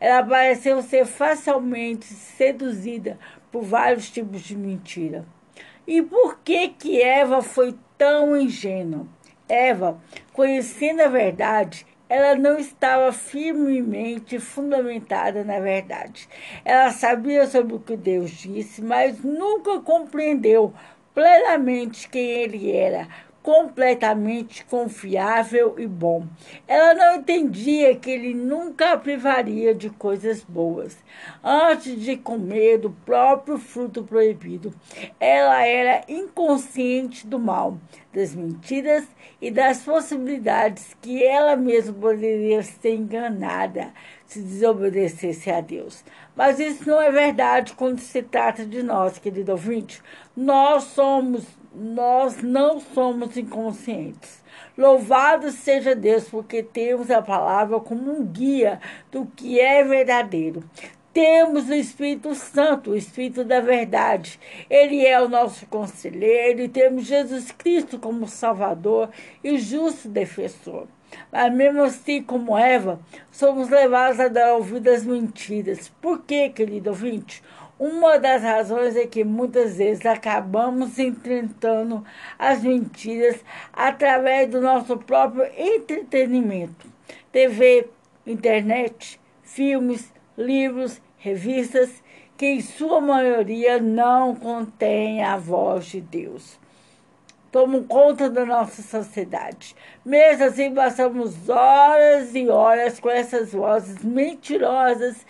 [0.00, 3.18] Ela pareceu ser facilmente seduzida
[3.50, 5.24] por vários tipos de mentira.
[5.86, 9.06] E por que que Eva foi tão ingênua?
[9.48, 10.00] Eva,
[10.32, 16.28] conhecendo a verdade, ela não estava firmemente fundamentada na verdade.
[16.64, 20.72] Ela sabia sobre o que Deus disse, mas nunca compreendeu
[21.14, 23.08] plenamente quem ele era,
[23.46, 26.26] completamente confiável e bom.
[26.66, 30.98] Ela não entendia que ele nunca a privaria de coisas boas.
[31.44, 34.74] Antes de comer do próprio fruto proibido,
[35.20, 37.78] ela era inconsciente do mal,
[38.12, 39.06] das mentiras
[39.40, 43.92] e das possibilidades que ela mesma poderia ser enganada
[44.26, 46.04] se desobedecesse a Deus.
[46.34, 50.02] Mas isso não é verdade quando se trata de nós, querido ouvinte.
[50.36, 51.44] Nós somos
[51.78, 54.42] nós não somos inconscientes.
[54.78, 58.80] Louvado seja Deus, porque temos a palavra como um guia
[59.12, 60.64] do que é verdadeiro.
[61.12, 64.40] Temos o Espírito Santo, o Espírito da verdade.
[64.70, 69.10] Ele é o nosso conselheiro e temos Jesus Cristo como Salvador
[69.44, 70.86] e justo defensor.
[71.30, 73.00] Mas mesmo assim, como Eva,
[73.30, 75.90] somos levados a dar ouvido às mentiras.
[76.00, 77.42] Por quê, querido ouvinte?
[77.78, 82.02] Uma das razões é que muitas vezes acabamos enfrentando
[82.38, 86.86] as mentiras através do nosso próprio entretenimento.
[87.30, 87.86] TV,
[88.26, 92.02] internet, filmes, livros, revistas,
[92.34, 96.58] que em sua maioria não contêm a voz de Deus.
[97.52, 99.76] Tomam conta da nossa sociedade.
[100.04, 105.24] Mesmo assim, passamos horas e horas com essas vozes mentirosas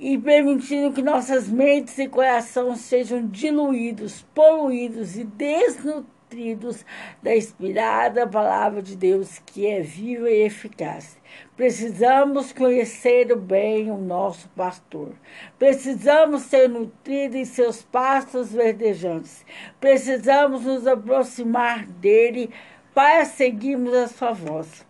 [0.00, 6.86] e permitindo que nossas mentes e corações sejam diluídos, poluídos e desnutridos
[7.22, 11.18] da inspirada palavra de Deus que é viva e eficaz.
[11.54, 15.12] Precisamos conhecer bem o nosso pastor.
[15.58, 19.44] Precisamos ser nutridos em seus pastos verdejantes.
[19.78, 22.50] Precisamos nos aproximar dele
[22.94, 24.86] para seguirmos a sua voz.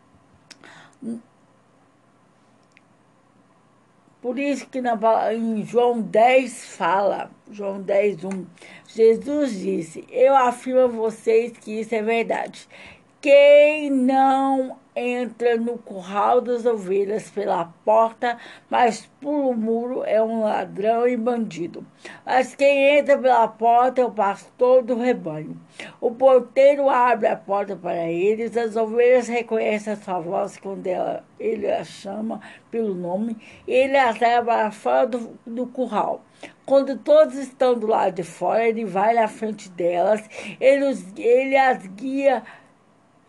[4.20, 4.98] Por isso que na,
[5.32, 8.46] em João 10 fala, João 10, 1,
[8.86, 12.68] Jesus disse, eu afirmo a vocês que isso é verdade.
[13.20, 18.36] Quem não entra no curral das ovelhas pela porta,
[18.68, 21.84] mas pelo muro é um ladrão e bandido.
[22.24, 25.60] Mas quem entra pela porta é o pastor do rebanho.
[26.00, 31.24] O porteiro abre a porta para eles, as ovelhas reconhecem a sua voz quando ela,
[31.38, 32.40] ele as chama
[32.70, 33.36] pelo nome,
[33.66, 36.22] e ele as leva para fora do, do curral.
[36.64, 40.22] Quando todos estão do lado de fora, ele vai na frente delas,
[40.60, 40.86] ele,
[41.18, 42.42] ele as guia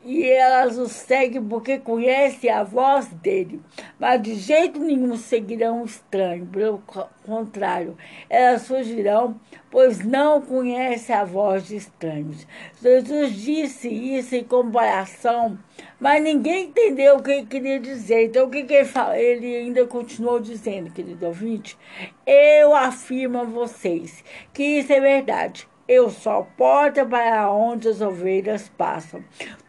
[0.03, 3.61] e elas o seguem porque conhecem a voz dele,
[3.99, 6.81] mas de jeito nenhum seguirão o estranho, pelo
[7.25, 7.95] contrário,
[8.29, 12.47] elas fugirão, pois não conhecem a voz de estranhos.
[12.81, 15.57] Jesus disse isso em comparação,
[15.99, 18.25] mas ninguém entendeu o que ele queria dizer.
[18.25, 19.19] Então, o que, ele fala?
[19.19, 21.77] Ele ainda continuou dizendo, querido ouvinte,
[22.25, 25.69] eu afirmo a vocês que isso é verdade.
[25.87, 29.23] Eu sou a porta para onde as ovelhas passam.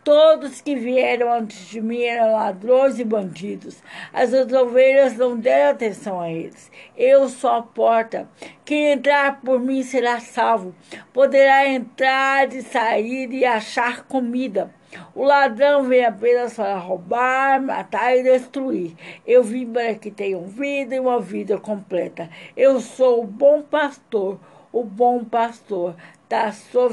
[0.05, 3.81] Todos que vieram antes de mim eram ladrões e bandidos.
[4.13, 6.73] As ovelhas não deram atenção a eles.
[6.97, 8.29] Eu sou a porta.
[8.65, 10.75] Quem entrar por mim será salvo.
[11.13, 14.75] Poderá entrar e sair e achar comida.
[15.15, 18.97] O ladrão vem apenas para roubar, matar e destruir.
[19.25, 22.29] Eu vim para que tenham vida e uma vida completa.
[22.57, 24.41] Eu sou o bom pastor.
[24.73, 25.95] O bom pastor
[26.33, 26.89] dá a sua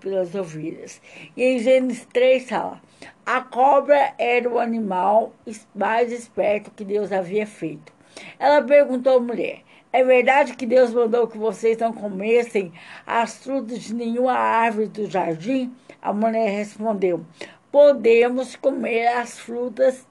[0.00, 0.98] pelas ovelhas.
[1.36, 2.80] E em Gênesis 3 fala:
[3.26, 5.34] a cobra era o animal
[5.74, 7.92] mais esperto que Deus havia feito.
[8.38, 9.60] Ela perguntou à mulher:
[9.92, 12.72] É verdade que Deus mandou que vocês não comessem
[13.06, 15.70] as frutas de nenhuma árvore do jardim?
[16.00, 17.26] A mulher respondeu:
[17.70, 20.08] Podemos comer as frutas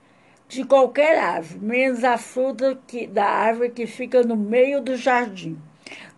[0.48, 5.58] de qualquer árvore, menos a fruta que, da árvore que fica no meio do jardim.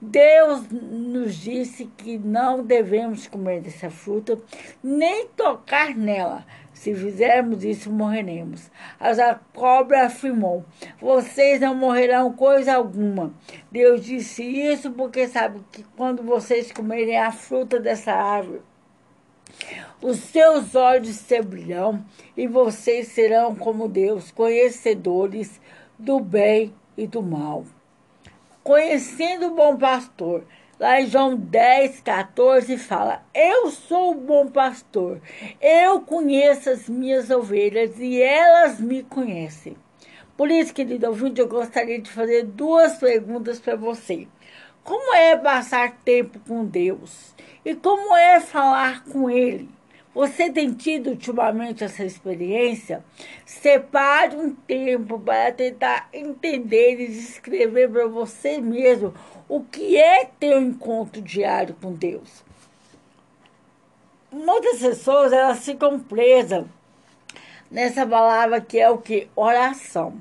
[0.02, 4.38] Deus nos disse que não devemos comer dessa fruta,
[4.84, 6.46] nem tocar nela.
[6.74, 8.70] Se fizermos isso, morreremos.
[9.00, 10.66] Mas a cobra afirmou:
[11.00, 13.34] Vocês não morrerão coisa alguma.
[13.72, 18.62] Deus disse isso porque sabe que quando vocês comerem a fruta dessa árvore,
[20.02, 22.04] os seus olhos se abrirão
[22.36, 25.62] e vocês serão como Deus, conhecedores
[25.98, 27.64] do bem e do mal.
[28.64, 30.46] Conhecendo o bom pastor.
[30.80, 35.22] Lá em João 10, 14 fala: Eu sou o bom pastor,
[35.62, 39.76] eu conheço as minhas ovelhas e elas me conhecem.
[40.38, 44.28] Por isso, querido ouvinte, eu gostaria de fazer duas perguntas para você.
[44.84, 47.36] Como é passar tempo com Deus?
[47.66, 49.70] E como é falar com Ele?
[50.14, 53.04] Você tem tido ultimamente essa experiência?
[53.46, 59.14] Separe um tempo para tentar entender e descrever para você mesmo
[59.50, 62.44] o que é ter um encontro diário com Deus.
[64.32, 66.66] Muitas pessoas elas ficam presas
[67.72, 69.28] nessa palavra que é o que?
[69.36, 70.14] Oração.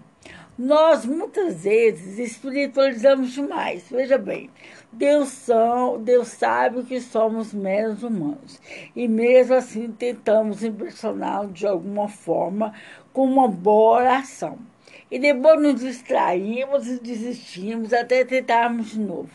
[0.59, 3.85] Nós muitas vezes espiritualizamos demais.
[3.91, 4.51] Veja bem,
[4.93, 8.61] Deus, são, Deus sabe que somos meros humanos.
[8.95, 12.75] E mesmo assim tentamos impressioná-lo de alguma forma
[13.13, 14.59] com uma boa oração
[15.13, 19.29] e depois nos distraímos e desistimos até tentarmos de novo.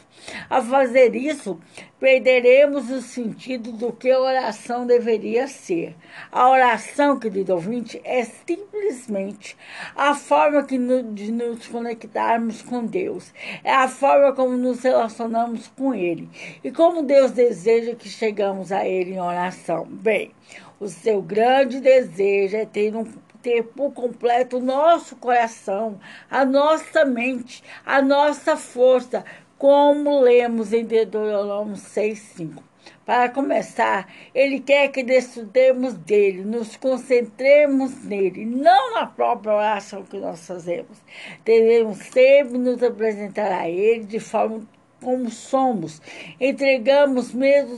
[0.49, 1.60] Ao fazer isso,
[1.99, 5.95] perderemos o sentido do que a oração deveria ser.
[6.32, 9.56] A oração, querido ouvinte, é simplesmente
[9.95, 10.80] a forma que
[11.14, 13.32] de nos conectarmos com Deus,
[13.64, 16.28] é a forma como nos relacionamos com Ele
[16.64, 19.86] e como Deus deseja que chegamos a Ele em oração.
[19.88, 20.32] Bem,
[20.80, 23.06] o seu grande desejo é ter um
[23.41, 25.99] ter por completo o nosso coração,
[26.30, 29.23] a nossa mente, a nossa força,
[29.57, 32.61] como lemos em Deuteronômio 6,5.
[33.05, 40.18] Para começar, ele quer que desfrutemos dele, nos concentremos nele, não na própria oração que
[40.18, 40.97] nós fazemos.
[41.43, 44.68] Devemos sempre nos apresentar a ele de forma
[45.01, 46.01] como somos.
[46.39, 47.77] Entregamos mesmo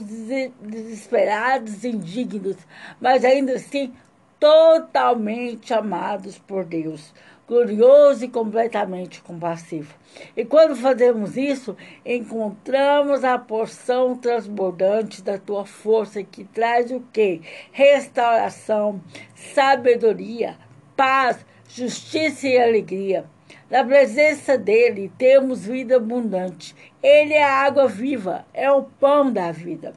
[0.60, 2.56] desesperados, indignos,
[3.00, 3.92] mas ainda assim
[4.40, 7.12] totalmente amados por Deus,
[7.46, 9.94] glorioso e completamente compassivo.
[10.34, 17.42] E quando fazemos isso, encontramos a porção transbordante da tua força que traz o quê?
[17.70, 19.00] Restauração,
[19.34, 20.56] sabedoria,
[20.96, 23.26] paz, justiça e alegria.
[23.70, 26.74] Na presença dele temos vida abundante.
[27.02, 29.92] Ele é a água viva, é o pão da vida.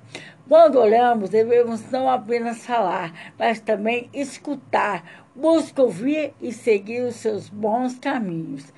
[0.47, 5.23] Quando olhamos, devemos não apenas falar, mas também escutar.
[5.33, 8.71] Busca ouvir e seguir os seus bons caminhos.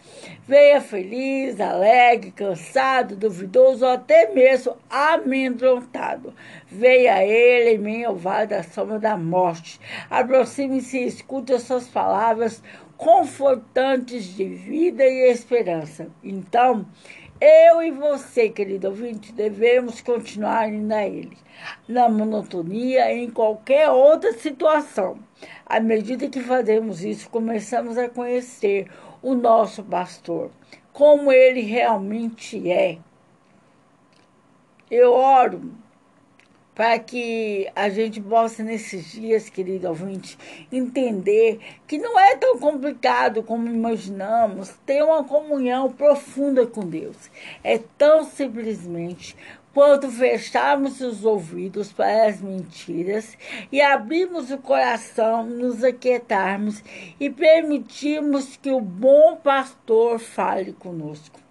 [0.48, 6.34] Venha feliz, alegre, cansado, duvidoso ou até mesmo amedrontado.
[6.68, 9.80] Venha a ele em meio ao vale da sombra da morte.
[10.10, 12.62] Aproxime-se e escute as suas palavras
[12.96, 16.08] confortantes de vida e esperança.
[16.24, 16.86] Então,
[17.40, 21.38] eu e você, querido ouvinte, devemos continuar indo a Ele,
[21.88, 25.20] na monotonia em qualquer outra situação.
[25.66, 28.88] À medida que fazemos isso, começamos a conhecer
[29.22, 30.52] o nosso pastor,
[30.94, 33.00] como ele realmente é.
[34.90, 35.74] Eu oro
[36.76, 40.38] para que a gente possa, nesses dias, querido ouvinte,
[40.70, 47.32] entender que não é tão complicado como imaginamos ter uma comunhão profunda com Deus.
[47.64, 49.36] É tão simplesmente
[49.74, 53.38] quanto fecharmos os ouvidos para as mentiras
[53.72, 56.82] e abrirmos o coração, nos aquietarmos
[57.20, 61.45] e permitirmos que o bom pastor fale conosco.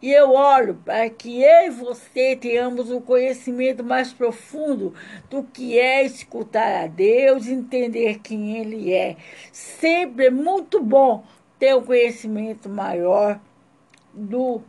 [0.00, 4.94] E eu oro para que eu e você tenhamos um conhecimento mais profundo
[5.28, 9.16] do que é escutar a Deus, entender quem Ele é.
[9.52, 11.24] Sempre é muito bom
[11.58, 13.40] ter um conhecimento maior
[14.14, 14.62] do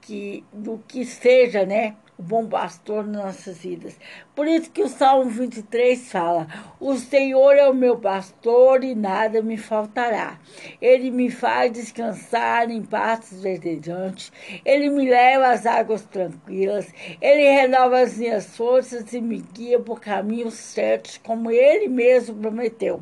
[0.00, 1.96] que, do que seja, né?
[2.18, 3.98] o bom pastor nas nossas vidas.
[4.36, 6.46] Por isso que o Salmo 23 fala:
[6.78, 10.38] O Senhor é o meu pastor e nada me faltará.
[10.78, 14.30] Ele me faz descansar em pastos verdejantes.
[14.62, 16.86] Ele me leva às águas tranquilas.
[17.18, 23.00] Ele renova as minhas forças e me guia por caminhos certos, como ele mesmo prometeu.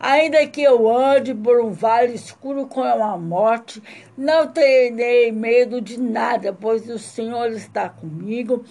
[0.00, 3.80] Ainda que eu ande por um vale escuro com a morte,
[4.18, 8.64] não terei medo de nada, pois o Senhor está comigo.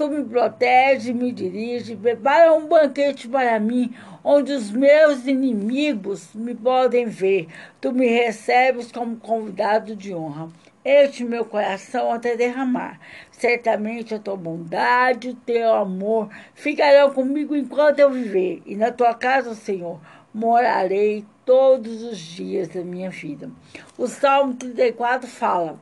[0.00, 3.94] Tu me protege, me dirige, prepara um banquete para mim,
[4.24, 7.48] onde os meus inimigos me podem ver.
[7.82, 10.48] Tu me recebes como convidado de honra.
[10.82, 12.98] Este meu coração até derramar.
[13.30, 18.62] Certamente a tua bondade, o teu amor ficarão comigo enquanto eu viver.
[18.64, 20.00] E na tua casa, Senhor,
[20.32, 23.50] morarei todos os dias da minha vida.
[23.98, 25.78] O Salmo 34 fala: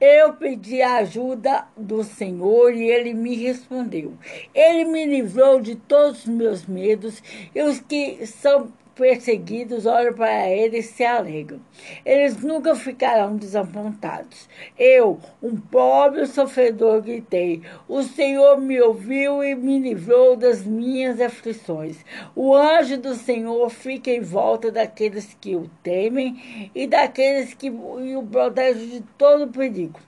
[0.00, 4.14] Eu pedi a ajuda do Senhor e ele me respondeu.
[4.54, 7.22] Ele me livrou de todos os meus medos
[7.54, 11.58] e os que são perseguidos olham para ele e se alegram.
[12.04, 14.46] Eles nunca ficarão desapontados.
[14.78, 17.62] Eu, um pobre sofredor, gritei.
[17.88, 22.04] O Senhor me ouviu e me livrou das minhas aflições.
[22.36, 28.22] O anjo do Senhor fica em volta daqueles que o temem e daqueles que o
[28.30, 29.98] protegem de todo perigo.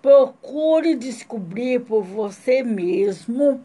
[0.00, 3.60] Procure descobrir por você mesmo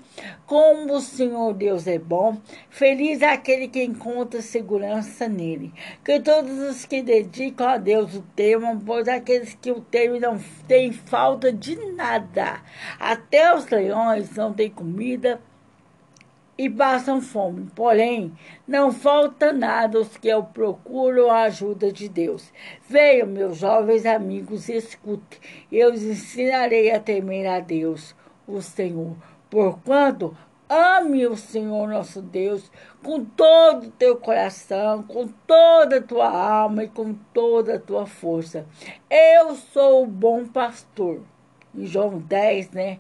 [0.48, 2.38] como o Senhor Deus é bom.
[2.72, 5.72] Feliz é aquele que encontra segurança nele.
[6.04, 10.40] Que todos os que dedicam a Deus o temam, pois aqueles que o temem não
[10.68, 12.62] têm falta de nada.
[13.00, 15.40] Até os leões não têm comida
[16.58, 17.68] e passam fome.
[17.76, 18.32] Porém,
[18.68, 22.52] não falta nada aos que eu procuro a ajuda de Deus.
[22.88, 25.40] Venham, meus jovens amigos, escute.
[25.72, 28.16] Eu os ensinarei a temer a Deus,
[28.48, 29.16] o Senhor.
[29.50, 30.36] Porquanto
[30.70, 32.72] ame o Senhor nosso Deus
[33.04, 38.06] com todo o teu coração, com toda a tua alma e com toda a tua
[38.06, 38.66] força.
[39.10, 41.22] Eu sou o bom pastor.
[41.76, 43.00] Em João 10, né?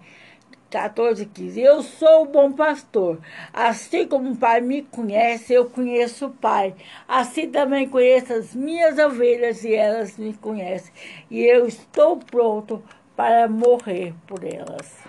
[0.73, 1.61] 14, 15.
[1.61, 3.19] Eu sou o bom pastor.
[3.53, 6.73] Assim como o Pai me conhece, eu conheço o Pai.
[7.07, 10.91] Assim também conheço as minhas ovelhas e elas me conhecem.
[11.29, 12.81] E eu estou pronto
[13.15, 15.02] para morrer por elas.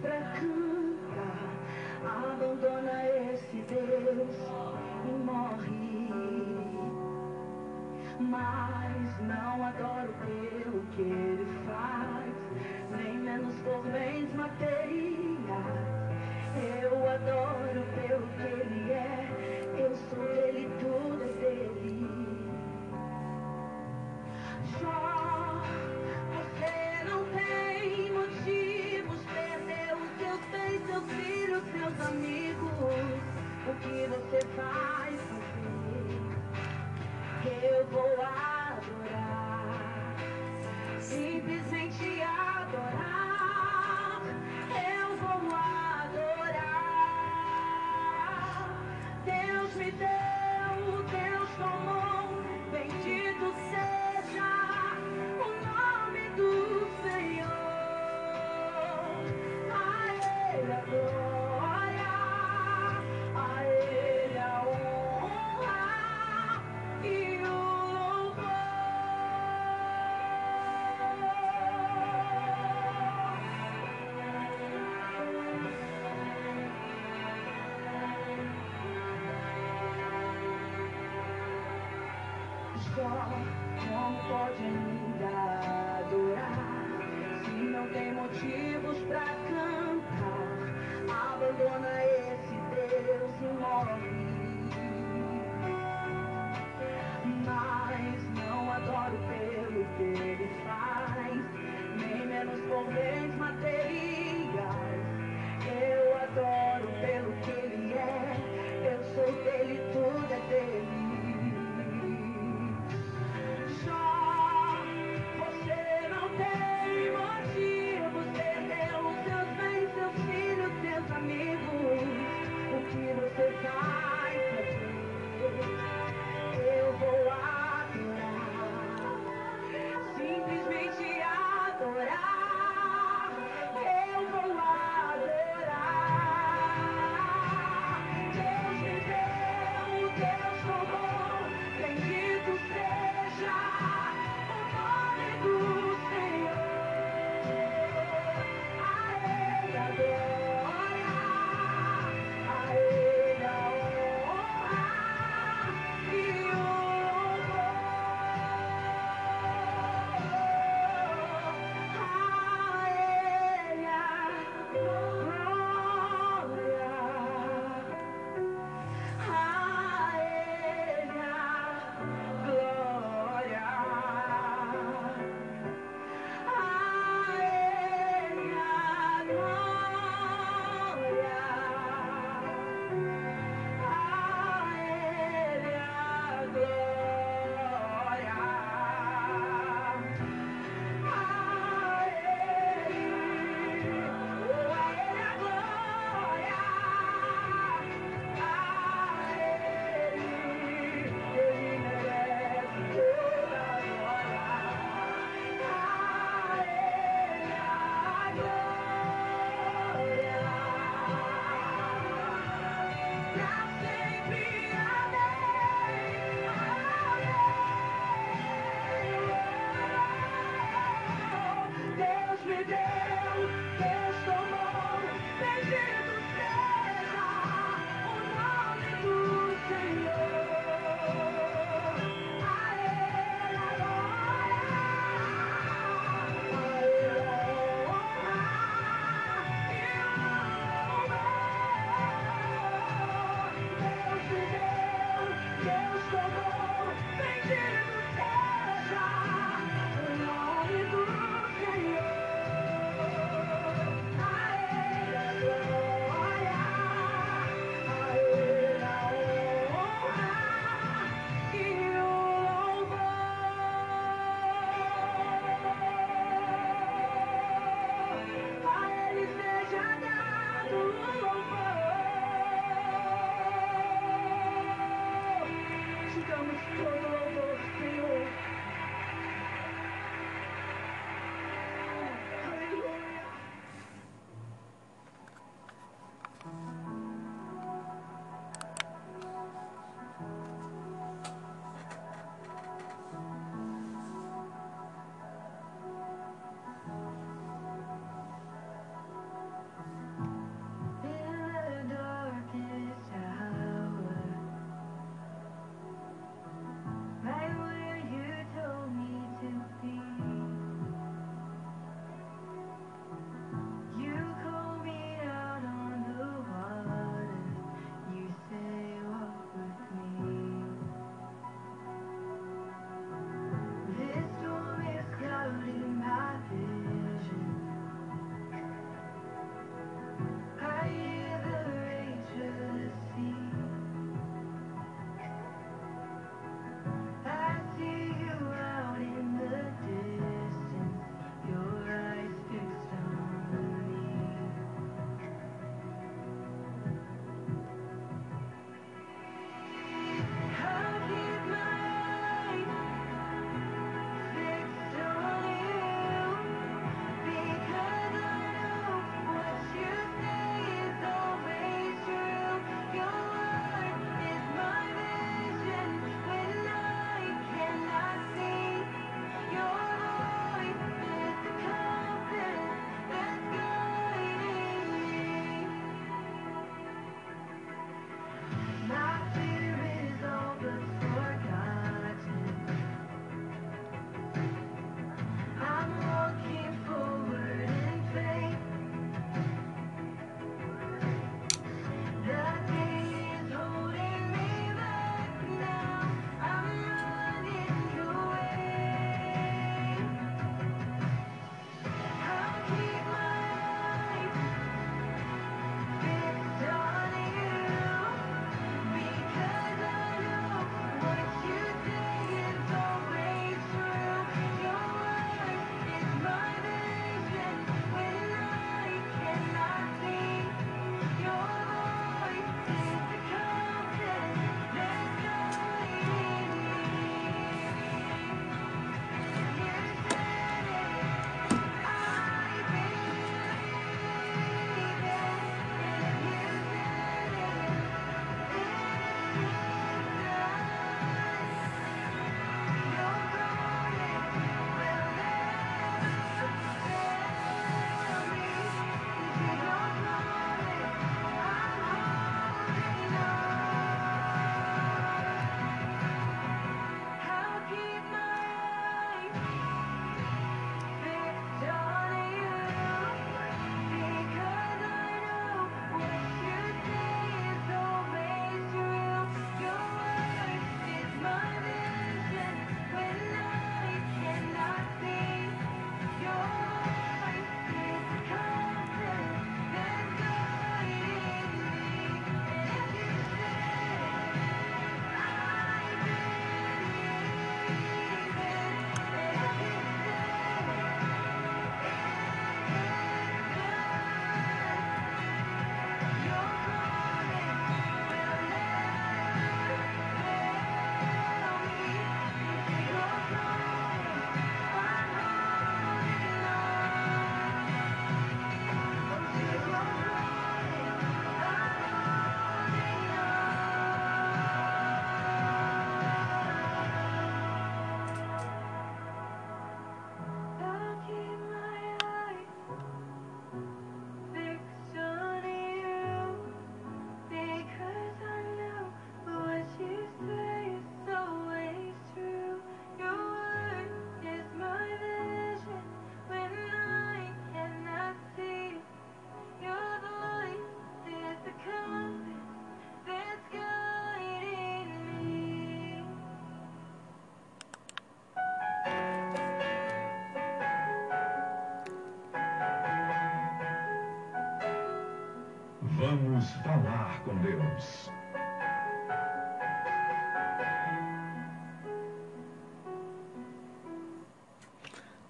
[0.00, 1.48] Pra cantar?
[2.04, 4.36] Abandona esse Deus
[5.04, 5.88] e morre.
[8.20, 12.34] Mas não adoro pelo que ele faz,
[12.90, 15.18] nem menos por bens materiais.
[16.82, 19.28] Eu adoro pelo que ele é,
[19.78, 20.87] eu sou dele, tudo
[37.90, 38.47] Eu vou adorar,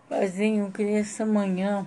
[0.08, 1.86] Paizinho, que nessa manhã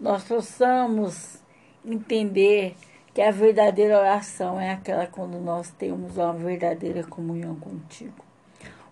[0.00, 1.40] nós possamos
[1.84, 2.74] entender
[3.14, 8.24] que a verdadeira oração é aquela quando nós temos uma verdadeira comunhão contigo.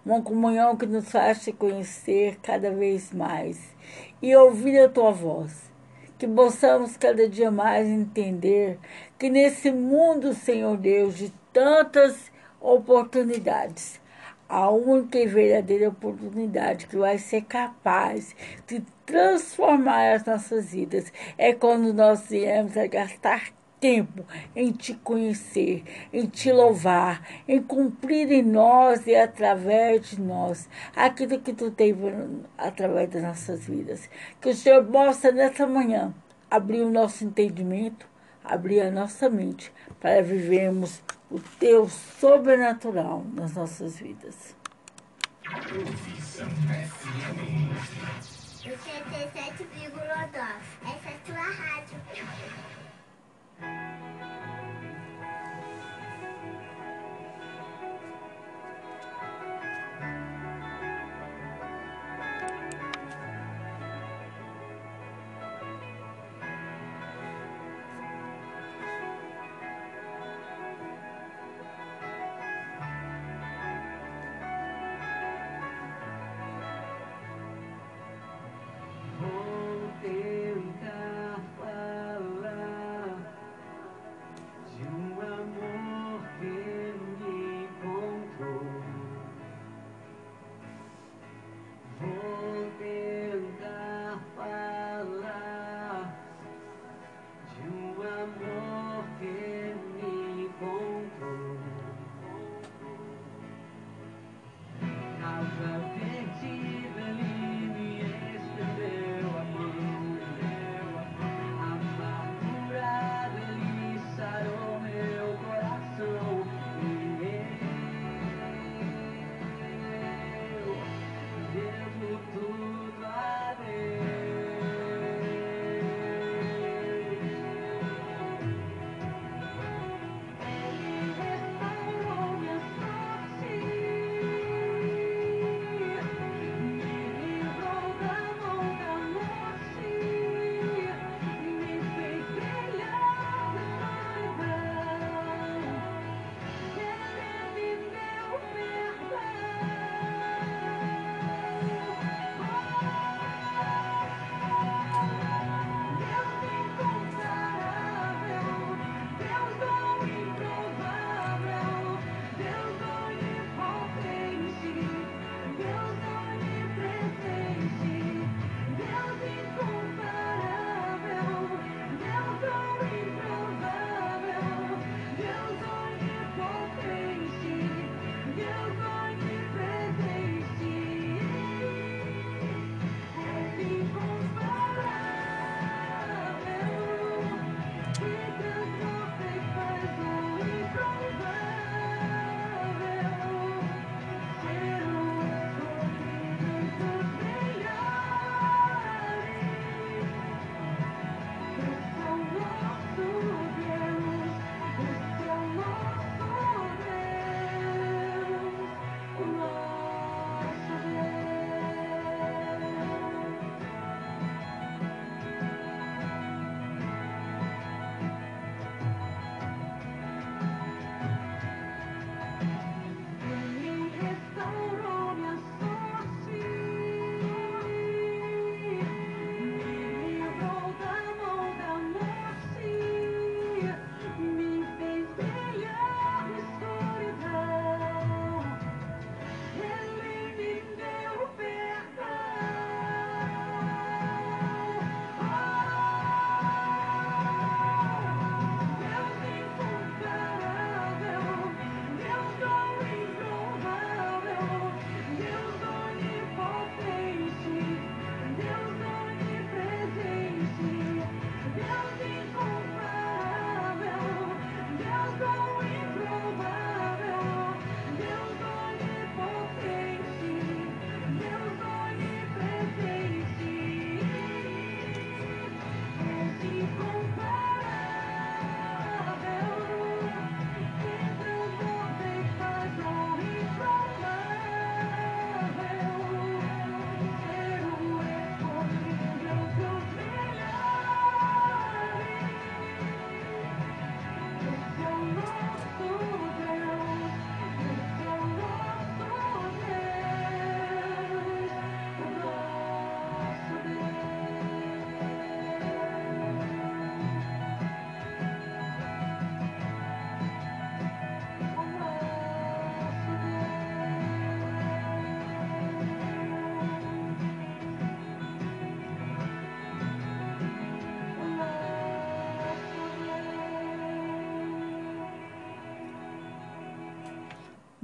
[0.07, 3.75] Uma comunhão que nos faz te conhecer cada vez mais
[4.23, 5.69] e ouvir a tua voz.
[6.17, 8.79] Que possamos cada dia mais entender
[9.19, 12.31] que nesse mundo, Senhor Deus, de tantas
[12.61, 14.00] oportunidades,
[14.51, 18.35] a única e verdadeira oportunidade que vai ser capaz
[18.67, 25.85] de transformar as nossas vidas é quando nós viemos a gastar tempo em te conhecer,
[26.13, 31.97] em te louvar, em cumprir em nós e através de nós aquilo que tu tem
[32.59, 34.11] através das nossas vidas.
[34.41, 36.13] Que o Senhor possa nessa manhã
[36.51, 38.05] abrir o nosso entendimento,
[38.45, 41.01] abrir a nossa mente para vivermos
[41.31, 44.57] o teu sobrenatural nas nossas vidas.
[45.43, 47.71] Profissão FM.
[48.61, 50.41] O 77,9.
[50.83, 51.99] Essa é tua rádio.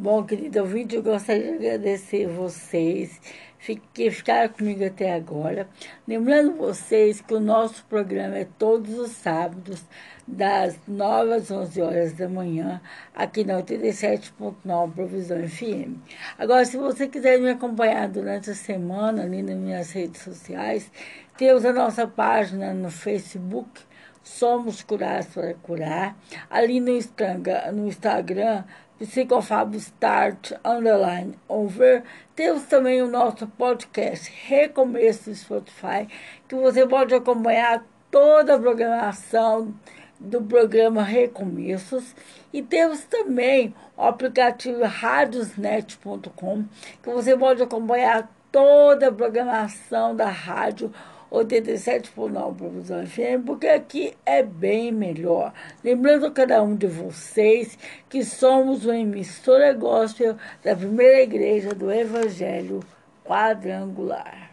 [0.06, 3.20] Bom, querido ouvinte, eu gostaria de agradecer vocês
[3.92, 5.68] que ficaram comigo até agora.
[6.06, 9.84] Lembrando vocês que o nosso programa é todos os sábados,
[10.24, 12.80] das 9 às 11 horas da manhã,
[13.16, 15.98] aqui na 87.9 Provisão FM.
[16.38, 20.88] Agora, se você quiser me acompanhar durante a semana, ali nas minhas redes sociais,
[21.36, 23.80] temos a nossa página no Facebook,
[24.22, 26.16] Somos Curados para Curar.
[26.48, 28.62] Ali no Instagram, no Instagram
[28.98, 32.02] Psicofab Start Underline Over.
[32.34, 36.08] Temos também o nosso podcast Recomeço do Spotify,
[36.48, 39.74] que você pode acompanhar toda a programação
[40.18, 42.14] do programa Recomeços.
[42.52, 46.64] E temos também o aplicativo radiosnet.com,
[47.02, 50.90] que você pode acompanhar toda a programação da rádio
[51.30, 55.52] 87.9 Provisão FM, porque aqui é bem melhor.
[55.82, 57.78] Lembrando a cada um de vocês
[58.08, 62.80] que somos uma emissora gospel da primeira igreja do Evangelho
[63.24, 64.45] Quadrangular.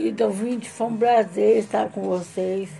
[0.00, 2.70] Querido ouvinte, foi um prazer estar com vocês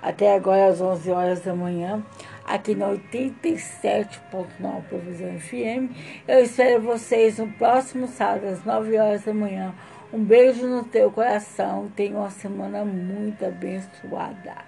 [0.00, 2.00] até agora às 11 horas da manhã,
[2.46, 5.92] aqui na 87.9 Provisão FM.
[6.28, 9.74] Eu espero vocês no próximo sábado, às 9 horas da manhã.
[10.12, 11.90] Um beijo no teu coração.
[11.96, 14.67] Tenha uma semana muito abençoada.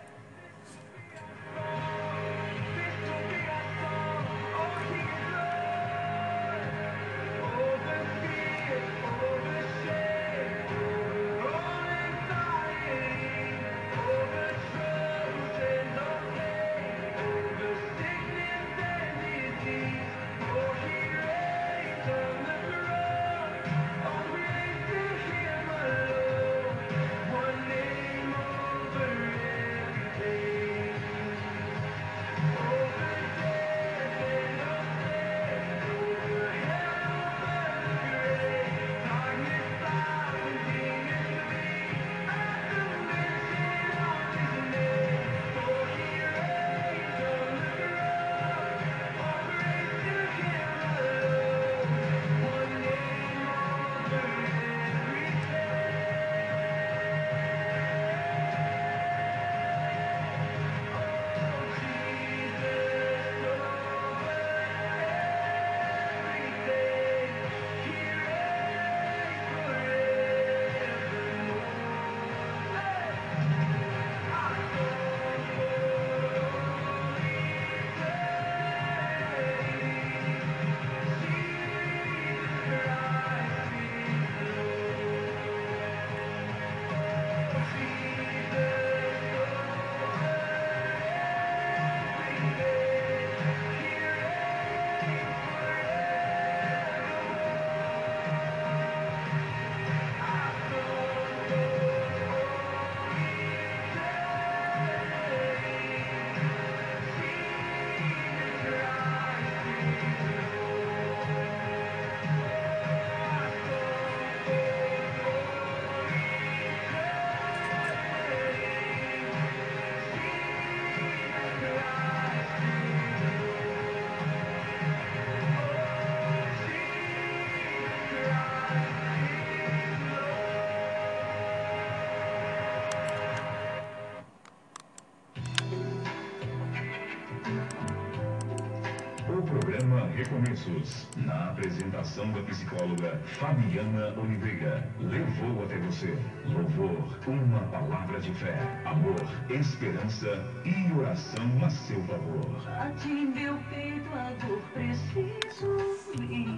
[142.31, 146.17] da psicóloga Fabiana Oliveira, levou até você
[146.47, 149.17] louvor, uma palavra de fé, amor,
[149.49, 152.47] esperança e oração a seu favor.
[152.69, 155.77] A ti, meu perdoador, preciso
[156.23, 156.49] ir.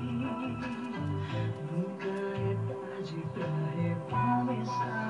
[1.72, 3.46] Nunca é tarde pra
[3.82, 5.02] recomeçar.